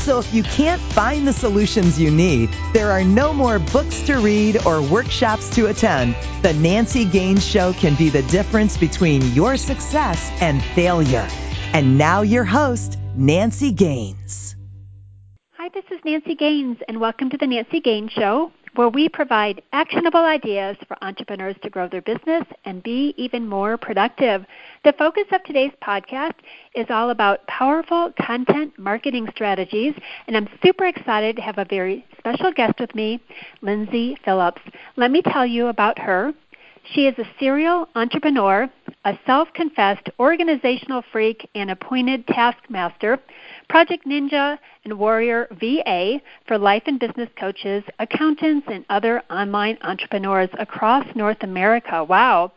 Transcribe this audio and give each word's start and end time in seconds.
So 0.00 0.18
if 0.18 0.32
you 0.32 0.42
can't 0.42 0.80
find 0.80 1.28
the 1.28 1.32
solutions 1.32 2.00
you 2.00 2.10
need, 2.10 2.48
there 2.72 2.90
are 2.90 3.04
no 3.04 3.34
more 3.34 3.58
books 3.58 4.00
to 4.02 4.16
read 4.16 4.66
or 4.66 4.80
workshops 4.80 5.50
to 5.56 5.66
attend. 5.66 6.16
The 6.40 6.54
Nancy 6.54 7.04
Gaines 7.04 7.46
Show 7.46 7.74
can 7.74 7.96
be 7.96 8.08
the 8.08 8.22
difference 8.22 8.78
between 8.78 9.20
your 9.34 9.58
success 9.58 10.32
and 10.40 10.62
failure. 10.74 11.28
And 11.74 11.98
now 11.98 12.22
your 12.22 12.44
host, 12.44 12.98
Nancy 13.14 13.72
Gaines. 13.72 14.56
Hi, 15.58 15.68
this 15.68 15.84
is 15.90 16.00
Nancy 16.02 16.34
Gaines, 16.34 16.78
and 16.88 16.98
welcome 16.98 17.28
to 17.28 17.36
the 17.36 17.46
Nancy 17.46 17.80
Gaines 17.80 18.12
Show 18.12 18.52
where 18.80 18.88
we 18.88 19.10
provide 19.10 19.60
actionable 19.74 20.24
ideas 20.24 20.74
for 20.88 20.96
entrepreneurs 21.04 21.54
to 21.62 21.68
grow 21.68 21.86
their 21.86 22.00
business 22.00 22.44
and 22.64 22.82
be 22.82 23.12
even 23.18 23.46
more 23.46 23.76
productive. 23.76 24.46
The 24.84 24.94
focus 24.94 25.24
of 25.32 25.44
today's 25.44 25.74
podcast 25.86 26.32
is 26.74 26.86
all 26.88 27.10
about 27.10 27.46
powerful 27.46 28.10
content 28.18 28.72
marketing 28.78 29.28
strategies, 29.34 29.92
and 30.26 30.34
I'm 30.34 30.48
super 30.64 30.86
excited 30.86 31.36
to 31.36 31.42
have 31.42 31.58
a 31.58 31.66
very 31.66 32.06
special 32.16 32.54
guest 32.54 32.80
with 32.80 32.94
me, 32.94 33.20
Lyndsay 33.62 34.16
Phillips. 34.24 34.62
Let 34.96 35.10
me 35.10 35.20
tell 35.20 35.44
you 35.44 35.66
about 35.66 35.98
her. 35.98 36.32
She 36.94 37.06
is 37.06 37.18
a 37.18 37.28
serial 37.38 37.86
entrepreneur, 37.94 38.66
a 39.04 39.18
self 39.26 39.52
confessed 39.52 40.08
organizational 40.18 41.04
freak, 41.12 41.46
and 41.54 41.70
appointed 41.70 42.26
taskmaster, 42.28 43.18
project 43.70 44.04
ninja, 44.04 44.58
and 44.84 44.98
warrior 44.98 45.46
VA 45.60 46.20
for 46.46 46.58
life 46.58 46.82
and 46.86 46.98
business 46.98 47.28
coaches, 47.38 47.84
accountants, 48.00 48.66
and 48.68 48.84
other 48.90 49.22
online 49.30 49.78
entrepreneurs 49.82 50.48
across 50.58 51.06
North 51.14 51.42
America. 51.42 52.02
Wow. 52.02 52.52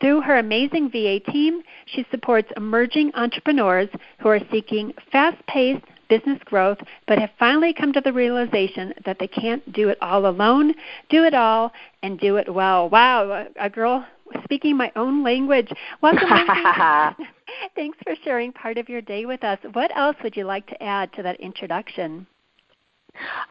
Through 0.00 0.20
her 0.20 0.38
amazing 0.38 0.90
VA 0.90 1.20
team, 1.20 1.62
she 1.86 2.06
supports 2.10 2.52
emerging 2.56 3.12
entrepreneurs 3.14 3.88
who 4.20 4.28
are 4.28 4.40
seeking 4.52 4.92
fast 5.10 5.38
paced 5.46 5.84
business 6.10 6.38
growth, 6.44 6.78
but 7.06 7.18
have 7.18 7.30
finally 7.38 7.72
come 7.72 7.92
to 7.94 8.00
the 8.02 8.12
realization 8.12 8.92
that 9.06 9.18
they 9.18 9.26
can't 9.26 9.72
do 9.72 9.88
it 9.88 9.98
all 10.02 10.26
alone, 10.26 10.74
do 11.08 11.24
it 11.24 11.34
all, 11.34 11.72
and 12.02 12.20
do 12.20 12.36
it 12.36 12.52
well. 12.52 12.88
Wow, 12.90 13.46
a 13.58 13.70
girl 13.70 14.06
speaking 14.44 14.76
my 14.76 14.92
own 14.96 15.24
language. 15.24 15.70
Welcome, 16.02 16.28
Thanks 17.74 17.98
for 18.04 18.14
sharing 18.24 18.52
part 18.52 18.78
of 18.78 18.88
your 18.88 19.00
day 19.00 19.26
with 19.26 19.44
us. 19.44 19.58
What 19.72 19.96
else 19.96 20.16
would 20.22 20.36
you 20.36 20.44
like 20.44 20.66
to 20.68 20.82
add 20.82 21.12
to 21.14 21.22
that 21.22 21.40
introduction? 21.40 22.26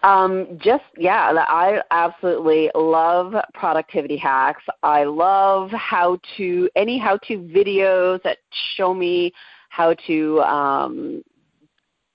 Um, 0.04 0.60
just 0.62 0.84
yeah, 0.98 1.34
I 1.36 1.82
absolutely 1.92 2.70
love 2.74 3.34
productivity 3.54 4.16
hacks. 4.16 4.64
I 4.84 5.04
love 5.04 5.72
how 5.72 6.20
to 6.38 6.70
any 6.76 6.98
how 6.98 7.18
to 7.28 7.38
videos 7.38 8.22
that 8.24 8.38
show 8.76 8.94
me 8.94 9.34
how 9.70 9.94
to 10.08 10.42
um, 10.42 11.24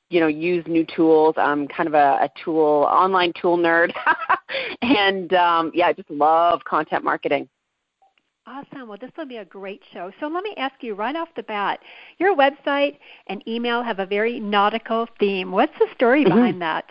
you 0.08 0.20
know 0.20 0.28
use 0.28 0.64
new 0.66 0.86
tools. 0.96 1.34
I'm 1.36 1.68
kind 1.68 1.88
of 1.88 1.94
a, 1.94 2.20
a 2.22 2.30
tool 2.42 2.88
online 2.90 3.32
tool 3.38 3.58
nerd, 3.58 3.92
and 4.82 5.32
um, 5.34 5.72
yeah, 5.74 5.88
I 5.88 5.92
just 5.92 6.10
love 6.10 6.64
content 6.64 7.04
marketing. 7.04 7.48
Awesome. 8.46 8.88
Well, 8.88 8.98
this 9.00 9.12
will 9.16 9.26
be 9.26 9.36
a 9.36 9.44
great 9.44 9.82
show. 9.92 10.10
So 10.18 10.26
let 10.26 10.42
me 10.42 10.54
ask 10.56 10.74
you 10.80 10.94
right 10.94 11.14
off 11.14 11.28
the 11.36 11.44
bat 11.44 11.78
your 12.18 12.36
website 12.36 12.98
and 13.28 13.46
email 13.46 13.82
have 13.82 14.00
a 14.00 14.06
very 14.06 14.40
nautical 14.40 15.08
theme. 15.20 15.52
What's 15.52 15.78
the 15.78 15.86
story 15.94 16.24
mm-hmm. 16.24 16.34
behind 16.34 16.62
that? 16.62 16.84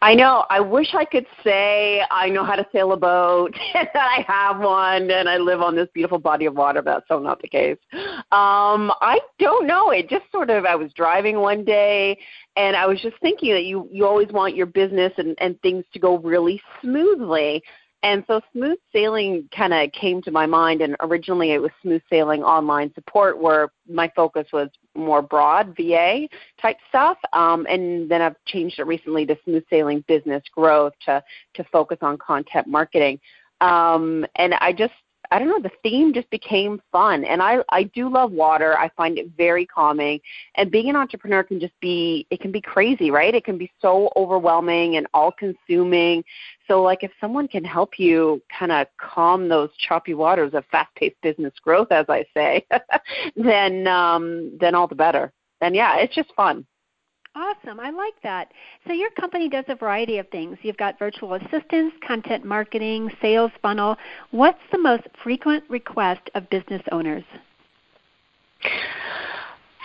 I 0.00 0.14
know. 0.14 0.46
I 0.48 0.58
wish 0.58 0.94
I 0.94 1.04
could 1.04 1.26
say 1.44 2.02
I 2.10 2.30
know 2.30 2.44
how 2.44 2.56
to 2.56 2.66
sail 2.72 2.92
a 2.92 2.96
boat 2.96 3.54
and 3.74 3.88
that 3.92 4.08
I 4.18 4.24
have 4.26 4.58
one 4.60 5.10
and 5.10 5.28
I 5.28 5.36
live 5.36 5.60
on 5.60 5.76
this 5.76 5.88
beautiful 5.92 6.18
body 6.18 6.46
of 6.46 6.56
water, 6.56 6.82
but 6.82 6.94
that's 6.94 7.08
so 7.08 7.18
not 7.18 7.42
the 7.42 7.48
case. 7.48 7.76
Um, 8.32 8.90
I 9.00 9.20
don't 9.38 9.66
know. 9.66 9.90
It 9.90 10.08
just 10.08 10.24
sort 10.32 10.50
of 10.50 10.64
I 10.64 10.74
was 10.74 10.92
driving 10.94 11.40
one 11.40 11.64
day 11.64 12.18
and 12.56 12.74
I 12.74 12.86
was 12.86 13.00
just 13.00 13.16
thinking 13.20 13.52
that 13.52 13.64
you 13.64 13.88
you 13.92 14.06
always 14.06 14.28
want 14.28 14.56
your 14.56 14.66
business 14.66 15.12
and, 15.18 15.36
and 15.38 15.60
things 15.60 15.84
to 15.92 15.98
go 15.98 16.18
really 16.18 16.60
smoothly. 16.80 17.62
And 18.02 18.24
so 18.26 18.40
smooth 18.52 18.78
sailing 18.92 19.48
kind 19.54 19.74
of 19.74 19.92
came 19.92 20.22
to 20.22 20.30
my 20.30 20.46
mind, 20.46 20.80
and 20.80 20.96
originally 21.00 21.52
it 21.52 21.60
was 21.60 21.70
smooth 21.82 22.00
sailing 22.08 22.42
online 22.42 22.92
support, 22.94 23.38
where 23.38 23.70
my 23.88 24.10
focus 24.16 24.46
was 24.52 24.70
more 24.94 25.20
broad 25.20 25.76
VA 25.76 26.26
type 26.60 26.78
stuff. 26.88 27.18
Um, 27.34 27.66
and 27.68 28.10
then 28.10 28.22
I've 28.22 28.36
changed 28.46 28.78
it 28.78 28.86
recently 28.86 29.26
to 29.26 29.36
smooth 29.44 29.64
sailing 29.68 30.02
business 30.08 30.42
growth 30.54 30.94
to 31.06 31.22
to 31.54 31.64
focus 31.64 31.98
on 32.00 32.16
content 32.16 32.66
marketing. 32.66 33.20
Um, 33.60 34.24
and 34.36 34.54
I 34.54 34.72
just 34.72 34.94
I 35.30 35.38
don't 35.38 35.48
know, 35.48 35.60
the 35.60 35.70
theme 35.82 36.12
just 36.12 36.28
became 36.30 36.82
fun. 36.90 37.24
And 37.24 37.40
I, 37.40 37.58
I 37.68 37.84
do 37.84 38.08
love 38.08 38.32
water. 38.32 38.76
I 38.76 38.88
find 38.96 39.16
it 39.18 39.30
very 39.36 39.64
calming. 39.64 40.20
And 40.56 40.70
being 40.70 40.88
an 40.90 40.96
entrepreneur 40.96 41.42
can 41.44 41.60
just 41.60 41.78
be, 41.80 42.26
it 42.30 42.40
can 42.40 42.50
be 42.50 42.60
crazy, 42.60 43.10
right? 43.10 43.34
It 43.34 43.44
can 43.44 43.56
be 43.56 43.70
so 43.80 44.10
overwhelming 44.16 44.96
and 44.96 45.06
all 45.14 45.30
consuming. 45.30 46.24
So, 46.66 46.82
like, 46.82 47.04
if 47.04 47.12
someone 47.20 47.46
can 47.46 47.64
help 47.64 47.98
you 47.98 48.42
kind 48.56 48.72
of 48.72 48.88
calm 48.98 49.48
those 49.48 49.70
choppy 49.76 50.14
waters 50.14 50.52
of 50.54 50.64
fast 50.66 50.94
paced 50.96 51.20
business 51.22 51.54
growth, 51.62 51.92
as 51.92 52.06
I 52.08 52.24
say, 52.34 52.66
then, 53.36 53.86
um, 53.86 54.56
then 54.58 54.74
all 54.74 54.88
the 54.88 54.94
better. 54.94 55.32
And 55.60 55.74
yeah, 55.74 55.96
it's 55.96 56.14
just 56.14 56.32
fun. 56.34 56.66
Awesome. 57.36 57.78
I 57.78 57.90
like 57.90 58.14
that. 58.24 58.52
So 58.86 58.92
your 58.92 59.10
company 59.10 59.48
does 59.48 59.64
a 59.68 59.76
variety 59.76 60.18
of 60.18 60.28
things. 60.30 60.58
You've 60.62 60.76
got 60.76 60.98
virtual 60.98 61.34
assistants, 61.34 61.96
content 62.04 62.44
marketing, 62.44 63.10
sales 63.22 63.52
funnel. 63.62 63.96
What's 64.32 64.58
the 64.72 64.78
most 64.78 65.04
frequent 65.22 65.62
request 65.68 66.22
of 66.34 66.50
business 66.50 66.82
owners? 66.90 67.22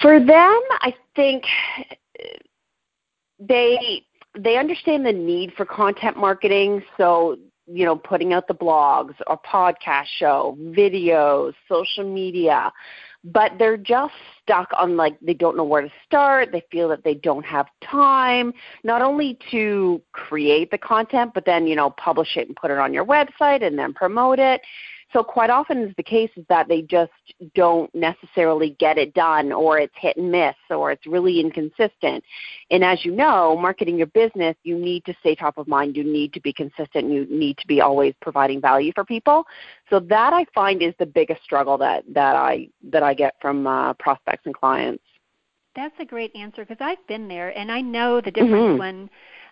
For 0.01 0.19
them, 0.19 0.27
I 0.81 0.93
think 1.15 1.43
they 3.39 4.03
they 4.37 4.57
understand 4.57 5.05
the 5.05 5.13
need 5.13 5.53
for 5.55 5.65
content 5.65 6.17
marketing, 6.17 6.83
so 6.97 7.37
you 7.67 7.85
know, 7.85 7.95
putting 7.95 8.33
out 8.33 8.47
the 8.47 8.53
blogs 8.53 9.15
or 9.27 9.39
podcast 9.39 10.05
show, 10.19 10.57
videos, 10.59 11.53
social 11.67 12.03
media 12.03 12.71
but 13.25 13.53
they're 13.57 13.77
just 13.77 14.13
stuck 14.41 14.69
on 14.77 14.95
like 14.95 15.19
they 15.19 15.33
don't 15.33 15.57
know 15.57 15.63
where 15.63 15.81
to 15.81 15.91
start. 16.05 16.51
They 16.51 16.63
feel 16.71 16.87
that 16.89 17.03
they 17.03 17.15
don't 17.15 17.45
have 17.45 17.65
time 17.81 18.53
not 18.83 19.01
only 19.01 19.37
to 19.51 20.01
create 20.11 20.69
the 20.69 20.77
content 20.77 21.31
but 21.33 21.45
then 21.45 21.65
you 21.65 21.75
know 21.75 21.89
publish 21.89 22.37
it 22.37 22.47
and 22.47 22.55
put 22.55 22.71
it 22.71 22.77
on 22.77 22.93
your 22.93 23.05
website 23.05 23.65
and 23.65 23.77
then 23.77 23.93
promote 23.93 24.39
it 24.39 24.61
so 25.15 25.23
quite 25.23 25.49
often 25.49 25.77
is 25.77 25.93
the 25.95 26.03
case 26.03 26.29
is 26.35 26.43
that 26.49 26.67
they 26.67 26.81
just 26.81 27.11
don't 27.53 27.93
necessarily 27.95 28.75
get 28.79 28.97
it 28.97 29.13
done 29.13 29.53
or 29.53 29.79
it's 29.79 29.93
hit 29.97 30.17
and 30.17 30.29
miss 30.29 30.55
or 30.69 30.91
it's 30.91 31.07
really 31.07 31.39
inconsistent. 31.39 32.21
And 32.69 32.83
as 32.83 33.05
you 33.05 33.11
know, 33.15 33.55
marketing 33.55 33.97
your 33.97 34.07
business, 34.07 34.57
you 34.63 34.77
need 34.77 35.05
to 35.05 35.15
stay 35.21 35.33
top 35.33 35.57
of 35.57 35.69
mind, 35.69 35.95
you 35.95 36.03
need 36.03 36.33
to 36.33 36.41
be 36.41 36.51
consistent, 36.51 37.09
you 37.09 37.25
need 37.29 37.57
to 37.59 37.67
be 37.67 37.79
always 37.79 38.13
providing 38.21 38.59
value 38.59 38.91
for 38.93 39.05
people. 39.05 39.45
So 39.89 40.01
that 40.01 40.33
I 40.33 40.45
find 40.53 40.83
is 40.83 40.93
the 40.99 41.05
biggest 41.05 41.41
struggle 41.43 41.77
that 41.77 42.03
that 42.13 42.35
I 42.35 42.67
that 42.91 43.01
I 43.01 43.13
get 43.13 43.35
from 43.41 43.65
uh, 43.65 43.93
prospects 43.93 44.45
and 44.45 44.53
clients. 44.53 45.03
That's 45.77 45.95
a 45.99 46.05
great 46.05 46.35
answer 46.35 46.65
because 46.65 46.81
I've 46.81 47.05
been 47.07 47.29
there 47.29 47.57
and 47.57 47.71
I 47.71 47.79
know 47.79 48.19
the 48.19 48.31
difference 48.31 48.53
mm-hmm. 48.53 48.79
when 48.79 49.09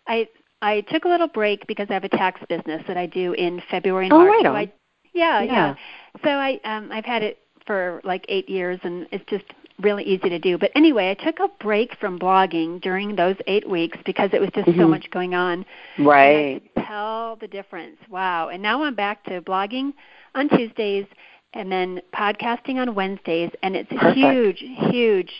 I 0.08 0.28
I 0.62 0.82
took 0.82 1.06
a 1.06 1.08
little 1.08 1.28
break 1.30 1.66
because 1.68 1.88
I 1.90 1.94
have 1.94 2.04
a 2.04 2.10
tax 2.10 2.42
business 2.50 2.84
that 2.86 2.98
I 2.98 3.06
do 3.06 3.32
in 3.32 3.62
February 3.72 4.08
and 4.08 4.14
oh, 4.14 4.20
March. 4.20 4.30
Right 4.30 4.44
so 4.44 4.56
I 4.56 4.74
yeah, 5.14 5.42
yeah, 5.42 5.54
yeah. 5.54 5.76
So 6.24 6.30
I 6.30 6.60
um 6.64 6.92
I've 6.92 7.06
had 7.06 7.24
it 7.24 7.40
for 7.66 8.02
like 8.04 8.26
8 8.28 8.50
years 8.50 8.80
and 8.84 9.08
it's 9.12 9.24
just 9.30 9.46
really 9.80 10.04
easy 10.04 10.30
to 10.30 10.40
do. 10.40 10.58
But 10.58 10.72
anyway, 10.76 11.10
I 11.10 11.24
took 11.24 11.40
a 11.40 11.48
break 11.64 11.96
from 12.00 12.20
blogging 12.20 12.82
during 12.82 13.16
those 13.16 13.36
8 13.48 13.70
weeks 13.70 13.98
because 14.06 14.30
it 14.34 14.42
was 14.42 14.50
just 14.54 14.68
mm-hmm. 14.68 14.80
so 14.80 14.88
much 14.88 15.10
going 15.12 15.34
on. 15.34 15.66
Right. 15.98 16.62
tell 16.86 17.38
the 17.38 17.48
difference. 17.48 17.98
Wow. 18.10 18.50
And 18.50 18.62
now 18.62 18.84
I'm 18.84 18.96
back 18.96 19.24
to 19.26 19.42
blogging 19.42 19.94
on 20.36 20.50
Tuesdays 20.50 21.06
and 21.54 21.72
then 21.72 22.02
podcasting 22.16 22.76
on 22.76 22.96
Wednesdays, 22.96 23.52
and 23.62 23.76
it's 23.76 23.92
a 23.92 23.96
Perfect. 23.96 24.18
huge, 24.18 24.64
huge 24.90 25.32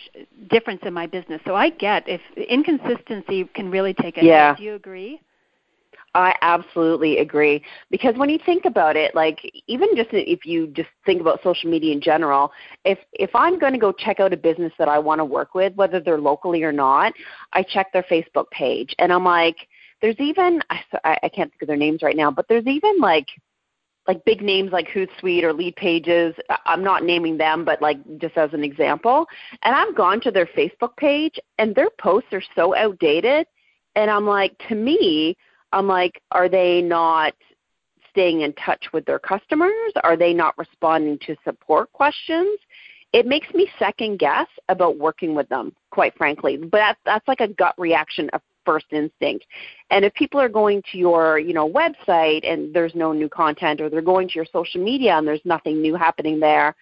difference 0.48 0.80
in 0.84 0.94
my 0.94 1.06
business. 1.06 1.40
So 1.44 1.56
I 1.56 1.70
get 1.70 2.04
if 2.08 2.20
inconsistency 2.36 3.48
can 3.54 3.70
really 3.70 3.94
take 3.94 4.16
a 4.18 4.24
yeah. 4.24 4.54
Do 4.54 4.62
you 4.62 4.74
agree? 4.74 5.20
I 6.14 6.34
absolutely 6.42 7.18
agree 7.18 7.62
because 7.90 8.14
when 8.16 8.28
you 8.28 8.38
think 8.46 8.66
about 8.66 8.96
it, 8.96 9.14
like 9.16 9.40
even 9.66 9.88
just 9.96 10.10
if 10.12 10.46
you 10.46 10.68
just 10.68 10.88
think 11.04 11.20
about 11.20 11.42
social 11.42 11.68
media 11.68 11.92
in 11.92 12.00
general, 12.00 12.52
if 12.84 12.98
if 13.12 13.30
I'm 13.34 13.58
going 13.58 13.72
to 13.72 13.80
go 13.80 13.90
check 13.92 14.20
out 14.20 14.32
a 14.32 14.36
business 14.36 14.72
that 14.78 14.88
I 14.88 14.98
want 14.98 15.18
to 15.18 15.24
work 15.24 15.54
with, 15.54 15.74
whether 15.74 15.98
they're 15.98 16.20
locally 16.20 16.62
or 16.62 16.72
not, 16.72 17.12
I 17.52 17.64
check 17.64 17.92
their 17.92 18.04
Facebook 18.04 18.48
page 18.50 18.94
and 19.00 19.12
I'm 19.12 19.24
like, 19.24 19.56
there's 20.02 20.18
even 20.20 20.60
I, 20.70 21.18
I 21.22 21.28
can't 21.28 21.50
think 21.50 21.62
of 21.62 21.68
their 21.68 21.76
names 21.76 22.02
right 22.02 22.16
now, 22.16 22.30
but 22.30 22.46
there's 22.48 22.66
even 22.66 23.00
like 23.00 23.26
like 24.06 24.24
big 24.24 24.42
names 24.42 24.70
like 24.70 24.86
Hootsuite 24.88 25.42
or 25.42 25.52
Lead 25.52 25.76
Pages. 25.76 26.34
I'm 26.66 26.84
not 26.84 27.04
naming 27.04 27.38
them, 27.38 27.64
but 27.64 27.80
like 27.82 27.98
just 28.18 28.36
as 28.36 28.52
an 28.52 28.62
example. 28.62 29.26
And 29.62 29.74
I've 29.74 29.96
gone 29.96 30.20
to 30.22 30.30
their 30.30 30.46
Facebook 30.46 30.96
page, 30.96 31.38
and 31.58 31.74
their 31.74 31.90
posts 31.98 32.32
are 32.32 32.42
so 32.54 32.76
outdated. 32.76 33.46
And 33.96 34.10
I'm 34.10 34.26
like, 34.26 34.56
to 34.68 34.74
me, 34.74 35.36
I'm 35.74 35.88
like, 35.88 36.22
are 36.30 36.48
they 36.48 36.80
not 36.80 37.34
staying 38.10 38.42
in 38.42 38.52
touch 38.54 38.86
with 38.92 39.04
their 39.06 39.18
customers? 39.18 39.92
Are 40.04 40.16
they 40.16 40.32
not 40.32 40.56
responding 40.56 41.18
to 41.26 41.36
support 41.42 41.92
questions? 41.92 42.58
It 43.12 43.26
makes 43.26 43.52
me 43.52 43.68
second 43.78 44.18
guess 44.20 44.46
about 44.68 44.98
working 44.98 45.34
with 45.34 45.48
them, 45.48 45.74
quite 45.90 46.16
frankly. 46.16 46.56
But 46.56 46.78
that's, 46.78 47.00
that's 47.04 47.28
like 47.28 47.40
a 47.40 47.48
gut 47.48 47.74
reaction 47.76 48.30
of 48.32 48.40
first 48.64 48.86
instinct. 48.92 49.44
And 49.90 50.04
if 50.04 50.14
people 50.14 50.40
are 50.40 50.48
going 50.48 50.82
to 50.92 50.98
your, 50.98 51.38
you 51.38 51.52
know, 51.52 51.68
website 51.68 52.50
and 52.50 52.72
there's 52.72 52.94
no 52.94 53.12
new 53.12 53.28
content 53.28 53.80
or 53.80 53.90
they're 53.90 54.00
going 54.00 54.28
to 54.28 54.34
your 54.34 54.46
social 54.52 54.82
media 54.82 55.18
and 55.18 55.26
there's 55.26 55.44
nothing 55.44 55.82
new 55.82 55.96
happening 55.96 56.38
there, 56.40 56.74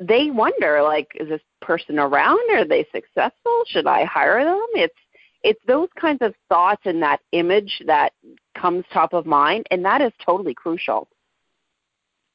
they 0.00 0.30
wonder 0.30 0.82
like 0.82 1.08
is 1.20 1.28
this 1.28 1.42
person 1.60 1.98
around? 1.98 2.40
Are 2.52 2.64
they 2.64 2.86
successful? 2.92 3.62
Should 3.66 3.86
I 3.86 4.04
hire 4.04 4.42
them? 4.42 4.66
It's 4.72 4.94
it's 5.42 5.60
those 5.66 5.88
kinds 5.98 6.18
of 6.20 6.34
thoughts 6.48 6.82
and 6.84 7.02
that 7.02 7.20
image 7.32 7.82
that 7.86 8.12
comes 8.54 8.84
top 8.92 9.12
of 9.12 9.26
mind 9.26 9.66
and 9.70 9.84
that 9.84 10.00
is 10.00 10.12
totally 10.24 10.54
crucial 10.54 11.08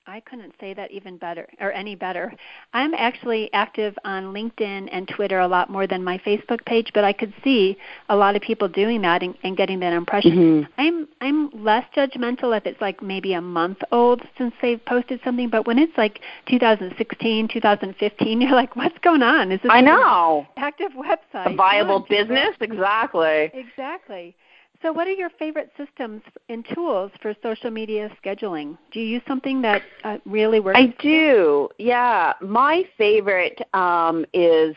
I 0.08 0.20
couldn't 0.20 0.54
say 0.60 0.76
that 0.76 0.92
even 0.92 1.18
better 1.18 1.48
or 1.60 1.72
any 1.72 1.96
better. 1.96 2.32
I'm 2.74 2.94
actually 2.94 3.52
active 3.54 3.96
on 4.06 4.26
LinkedIn 4.26 4.88
and 4.92 5.08
Twitter 5.08 5.40
a 5.40 5.48
lot 5.48 5.72
more 5.72 5.88
than 5.88 6.04
my 6.04 6.20
Facebook 6.20 6.64
page, 6.66 6.92
but 6.94 7.04
I 7.04 7.12
could 7.12 7.34
see 7.44 7.76
a 8.08 8.16
lot 8.16 8.36
of 8.36 8.44
people 8.44 8.68
doing 8.68 9.02
that 9.02 9.24
and, 9.24 9.36
and 9.44 9.58
getting 9.58 9.80
that 9.80 9.94
impression. 9.94 10.32
Mm-hmm. 10.32 10.72
I'm 10.80 11.08
I'm 11.22 11.64
less 11.64 11.86
judgmental 11.96 12.56
if 12.56 12.68
it's 12.68 12.80
like 12.80 13.02
maybe 13.02 13.34
a 13.34 13.42
month 13.42 13.80
old 13.92 14.22
since 14.38 14.54
they've 14.62 14.84
posted 14.86 15.22
something, 15.24 15.50
but 15.50 15.66
when 15.66 15.80
it's 15.80 15.98
like 15.98 16.20
2016, 16.50 17.48
2015, 17.48 18.42
you're 18.42 18.52
like, 18.52 18.76
what's 18.76 18.98
going 19.00 19.24
on? 19.24 19.52
Is 19.52 19.60
this 19.64 19.72
I 19.74 19.82
know 19.82 20.46
active 20.56 20.92
website? 20.92 21.52
A 21.52 21.56
viable 21.56 22.06
business, 22.08 22.56
exactly. 22.62 23.50
Exactly. 23.56 24.36
So, 24.82 24.92
what 24.92 25.08
are 25.08 25.14
your 25.14 25.30
favorite 25.30 25.72
systems 25.78 26.22
and 26.50 26.66
tools 26.74 27.12
for 27.22 27.36
social 27.42 27.72
media 27.72 28.10
scheduling? 28.24 28.78
Do 28.92 29.00
you 29.00 29.06
use 29.06 29.22
something 29.28 29.62
that 29.62 29.82
uh, 30.04 30.18
really 30.26 30.60
works? 30.60 30.78
I 30.80 30.94
do. 31.00 31.70
Yeah, 31.78 32.34
my 32.42 32.84
favorite 32.98 33.62
um, 33.74 34.26
is. 34.34 34.76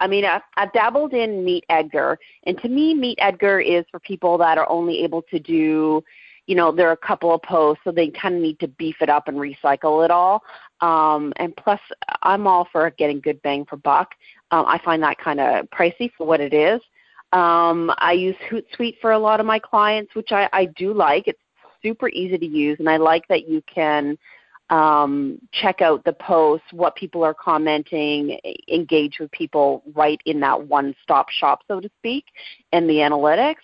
I 0.00 0.06
mean, 0.06 0.24
I've, 0.24 0.42
I've 0.56 0.72
dabbled 0.72 1.12
in 1.12 1.44
Meet 1.44 1.64
Edgar, 1.70 2.18
and 2.44 2.56
to 2.58 2.68
me, 2.68 2.94
Meet 2.94 3.18
Edgar 3.20 3.58
is 3.58 3.84
for 3.90 3.98
people 3.98 4.38
that 4.38 4.56
are 4.56 4.68
only 4.70 5.02
able 5.02 5.22
to 5.22 5.40
do, 5.40 6.04
you 6.46 6.54
know, 6.54 6.70
there 6.70 6.88
are 6.88 6.92
a 6.92 6.96
couple 6.96 7.34
of 7.34 7.42
posts, 7.42 7.82
so 7.82 7.90
they 7.90 8.08
kind 8.10 8.36
of 8.36 8.40
need 8.40 8.60
to 8.60 8.68
beef 8.68 8.94
it 9.00 9.08
up 9.08 9.26
and 9.26 9.38
recycle 9.38 10.04
it 10.04 10.12
all. 10.12 10.44
Um, 10.82 11.32
and 11.36 11.56
plus, 11.56 11.80
I'm 12.22 12.46
all 12.46 12.68
for 12.70 12.88
getting 12.90 13.18
good 13.18 13.42
bang 13.42 13.64
for 13.64 13.76
buck. 13.76 14.14
Um, 14.52 14.66
I 14.68 14.78
find 14.84 15.02
that 15.02 15.18
kind 15.18 15.40
of 15.40 15.68
pricey 15.70 16.12
for 16.16 16.28
what 16.28 16.40
it 16.40 16.54
is. 16.54 16.80
Um, 17.32 17.92
I 17.98 18.12
use 18.12 18.36
Hootsuite 18.50 18.98
for 19.00 19.12
a 19.12 19.18
lot 19.18 19.40
of 19.40 19.46
my 19.46 19.58
clients, 19.58 20.14
which 20.14 20.32
I, 20.32 20.48
I 20.52 20.66
do 20.76 20.94
like. 20.94 21.28
It's 21.28 21.38
super 21.82 22.08
easy 22.08 22.38
to 22.38 22.46
use, 22.46 22.78
and 22.78 22.88
I 22.88 22.96
like 22.96 23.28
that 23.28 23.48
you 23.48 23.62
can 23.72 24.16
um, 24.70 25.38
check 25.52 25.80
out 25.80 26.04
the 26.04 26.12
posts, 26.12 26.66
what 26.72 26.94
people 26.96 27.24
are 27.24 27.34
commenting, 27.34 28.38
engage 28.68 29.18
with 29.18 29.30
people 29.30 29.82
right 29.94 30.20
in 30.26 30.40
that 30.40 30.66
one-stop 30.66 31.30
shop, 31.30 31.60
so 31.68 31.80
to 31.80 31.90
speak, 31.98 32.24
and 32.72 32.88
the 32.88 32.94
analytics. 32.94 33.56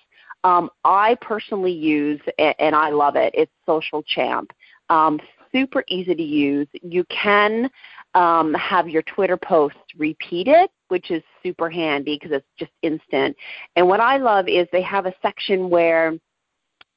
Um, 0.44 0.70
I 0.84 1.16
personally 1.20 1.72
use, 1.72 2.20
and 2.38 2.74
I 2.74 2.90
love 2.90 3.16
it, 3.16 3.34
it's 3.34 3.52
Social 3.66 4.02
Champ. 4.02 4.52
Um, 4.90 5.18
super 5.52 5.84
easy 5.88 6.14
to 6.14 6.22
use. 6.22 6.68
You 6.82 7.04
can 7.04 7.70
um, 8.14 8.52
have 8.54 8.88
your 8.88 9.02
Twitter 9.02 9.36
posts 9.36 9.78
repeated, 9.96 10.68
which 10.88 11.10
is 11.10 11.22
super 11.42 11.70
handy 11.70 12.18
because 12.20 12.36
it's 12.36 12.46
just 12.58 12.72
instant. 12.82 13.36
And 13.76 13.88
what 13.88 14.00
I 14.00 14.16
love 14.16 14.48
is 14.48 14.66
they 14.72 14.82
have 14.82 15.06
a 15.06 15.14
section 15.22 15.70
where 15.70 16.14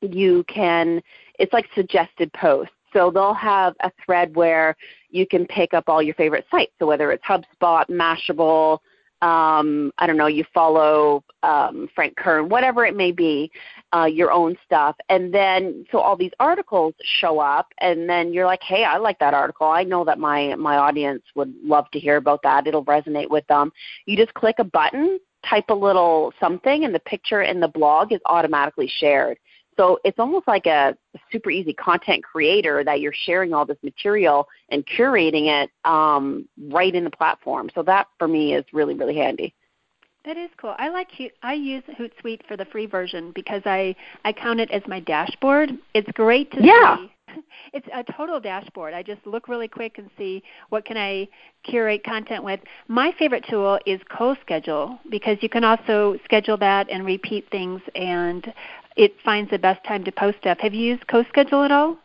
you 0.02 0.44
can, 0.48 1.02
it's 1.40 1.54
like 1.54 1.66
suggested 1.76 2.32
posts. 2.34 2.74
So 2.94 3.12
they'll 3.12 3.34
have 3.34 3.76
a 3.82 3.92
thread 4.06 4.36
where 4.36 4.76
you 5.10 5.28
can 5.28 5.46
pick 5.48 5.74
up 5.74 5.86
all 5.88 6.02
your 6.02 6.16
favorite 6.16 6.46
sites. 6.50 6.72
So 6.80 6.88
whether 6.88 7.12
it's 7.12 7.24
HubSpot, 7.24 7.86
Mashable, 7.90 8.80
um, 9.22 9.92
I 9.98 10.06
don't 10.06 10.18
know, 10.18 10.28
you 10.28 10.44
follow 10.54 11.24
um, 11.44 11.90
Frank 11.96 12.16
Kern, 12.18 12.50
whatever 12.50 12.86
it 12.86 12.96
may 12.96 13.12
be, 13.12 13.52
uh, 13.96 14.06
your 14.06 14.32
own 14.32 14.56
stuff. 14.66 14.96
And 15.10 15.34
then, 15.34 15.86
so 15.92 16.00
all 16.00 16.16
these 16.16 16.32
articles 16.40 16.94
show 17.04 17.40
up, 17.40 17.68
and 17.80 18.08
then 18.08 18.34
you're 18.34 18.46
like, 18.46 18.62
hey, 18.62 18.84
I 18.84 18.98
like 18.98 19.18
that 19.20 19.34
article. 19.34 19.68
I 19.68 19.84
know 19.84 20.06
that 20.06 20.20
my, 20.20 20.54
my 20.56 20.78
audience 20.78 21.24
would 21.36 21.54
love 21.64 21.90
to 21.92 22.00
hear 22.00 22.18
about 22.18 22.42
that. 22.44 22.68
It'll 22.68 22.86
resonate 22.86 23.30
with 23.30 23.48
them. 23.48 23.72
You 24.06 24.18
just 24.18 24.34
click 24.36 24.58
a 24.60 24.64
button, 24.64 25.20
type 25.50 25.70
a 25.70 25.74
little 25.74 26.34
something, 26.40 26.86
and 26.86 26.94
the 26.94 27.00
picture 27.00 27.42
in 27.42 27.60
the 27.60 27.68
blog 27.68 28.12
is 28.12 28.22
automatically 28.26 28.92
shared. 29.00 29.38
So 29.78 30.00
it's 30.04 30.20
almost 30.20 30.48
like 30.48 30.66
a 30.66 30.98
super 31.32 31.52
easy 31.52 31.74
content 31.74 32.24
creator 32.24 32.84
that 32.84 33.00
you're 33.00 33.14
sharing 33.14 33.54
all 33.54 33.66
this 33.66 33.78
material 33.84 34.48
and 34.70 34.86
curating 34.86 35.48
it 35.64 35.70
um, 35.86 36.48
right 36.70 36.94
in 36.94 37.04
the 37.04 37.12
platform. 37.12 37.70
So 37.76 37.84
that 37.84 38.08
for 38.18 38.28
me 38.28 38.56
is 38.56 38.66
really 38.74 38.96
really 38.96 39.16
handy. 39.16 39.54
That 40.28 40.36
is 40.36 40.50
cool. 40.58 40.76
I 40.78 40.90
like 40.90 41.08
I 41.42 41.54
use 41.54 41.84
Hootsuite 41.98 42.46
for 42.48 42.58
the 42.58 42.66
free 42.66 42.86
version 42.86 43.32
because 43.34 43.62
I 43.66 43.96
I 44.26 44.34
count 44.34 44.60
it 44.60 44.70
as 44.72 44.82
my 44.86 45.00
dashboard. 45.00 45.72
It's 45.94 46.12
great 46.12 46.52
to 46.52 46.64
yeah. 46.64 46.98
see. 46.98 47.12
It's 47.74 47.88
a 47.94 48.04
total 48.14 48.40
dashboard. 48.40 48.94
I 48.94 49.04
just 49.04 49.26
look 49.26 49.48
really 49.48 49.68
quick 49.68 49.98
and 50.00 50.10
see 50.18 50.42
what 50.70 50.86
can 50.86 50.98
I 50.98 51.28
curate 51.64 52.04
content 52.04 52.44
with. 52.44 52.60
My 52.88 53.14
favorite 53.20 53.46
tool 53.48 53.78
is 53.86 54.00
CoSchedule 54.10 54.98
because 55.12 55.38
you 55.42 55.50
can 55.50 55.64
also 55.64 56.18
schedule 56.24 56.58
that 56.58 56.90
and 56.90 57.06
repeat 57.06 57.48
things 57.52 57.82
and 57.94 58.52
it 58.98 59.16
finds 59.24 59.52
the 59.52 59.60
best 59.60 59.84
time 59.86 60.04
to 60.04 60.12
post 60.12 60.40
stuff. 60.40 60.58
Have 60.60 60.74
you 60.74 60.82
used 60.82 61.08
CoSchedule 61.08 61.66
at 61.66 61.72
all? 61.72 61.98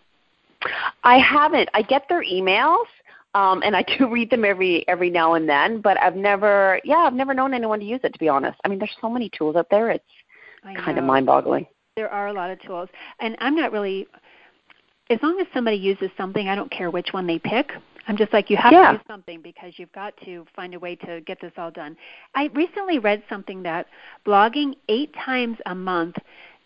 I 1.03 1.19
haven't. 1.19 1.69
I 1.75 1.83
get 1.83 2.09
their 2.09 2.23
emails, 2.23 2.85
um, 3.35 3.63
and 3.65 3.75
I 3.75 3.83
do 3.99 4.09
read 4.09 4.31
them 4.31 4.45
every 4.45 4.87
every 4.87 5.11
now 5.11 5.35
and 5.35 5.49
then. 5.49 5.81
But 5.81 6.01
I've 6.01 6.17
never, 6.17 6.81
yeah, 6.85 6.99
I've 6.99 7.15
never 7.15 7.35
known 7.35 7.55
anyone 7.55 7.81
to 7.81 7.85
use 7.85 8.01
it. 8.05 8.13
To 8.13 8.19
be 8.19 8.29
honest, 8.29 8.61
I 8.65 8.69
mean, 8.69 8.79
there's 8.79 8.95
so 9.01 9.09
many 9.09 9.31
tools 9.31 9.57
out 9.57 9.69
there. 9.71 9.91
It's 9.91 10.05
kind 10.85 10.99
of 10.99 11.05
mind-boggling. 11.05 11.67
There 11.97 12.09
are 12.09 12.29
a 12.29 12.33
lot 12.33 12.51
of 12.51 12.61
tools, 12.63 12.89
and 13.19 13.37
I'm 13.41 13.57
not 13.57 13.73
really. 13.73 14.07
As 15.11 15.19
long 15.23 15.39
as 15.41 15.47
somebody 15.53 15.77
uses 15.77 16.11
something, 16.17 16.49
I 16.49 16.55
don't 16.55 16.71
care 16.71 16.91
which 16.91 17.09
one 17.13 17.27
they 17.27 17.39
pick. 17.39 17.73
I'm 18.09 18.17
just 18.17 18.33
like, 18.33 18.51
you 18.51 18.57
have 18.57 18.73
yeah. 18.73 18.89
to 18.89 18.93
use 18.95 19.03
something 19.07 19.41
because 19.43 19.75
you've 19.77 19.93
got 19.93 20.15
to 20.25 20.45
find 20.57 20.75
a 20.75 20.79
way 20.79 20.97
to 20.97 21.21
get 21.21 21.41
this 21.41 21.53
all 21.57 21.71
done. 21.71 21.97
I 22.35 22.51
recently 22.55 22.99
read 22.99 23.23
something 23.29 23.63
that 23.63 23.87
blogging 24.27 24.75
eight 24.89 25.15
times 25.15 25.59
a 25.67 25.75
month 25.75 26.17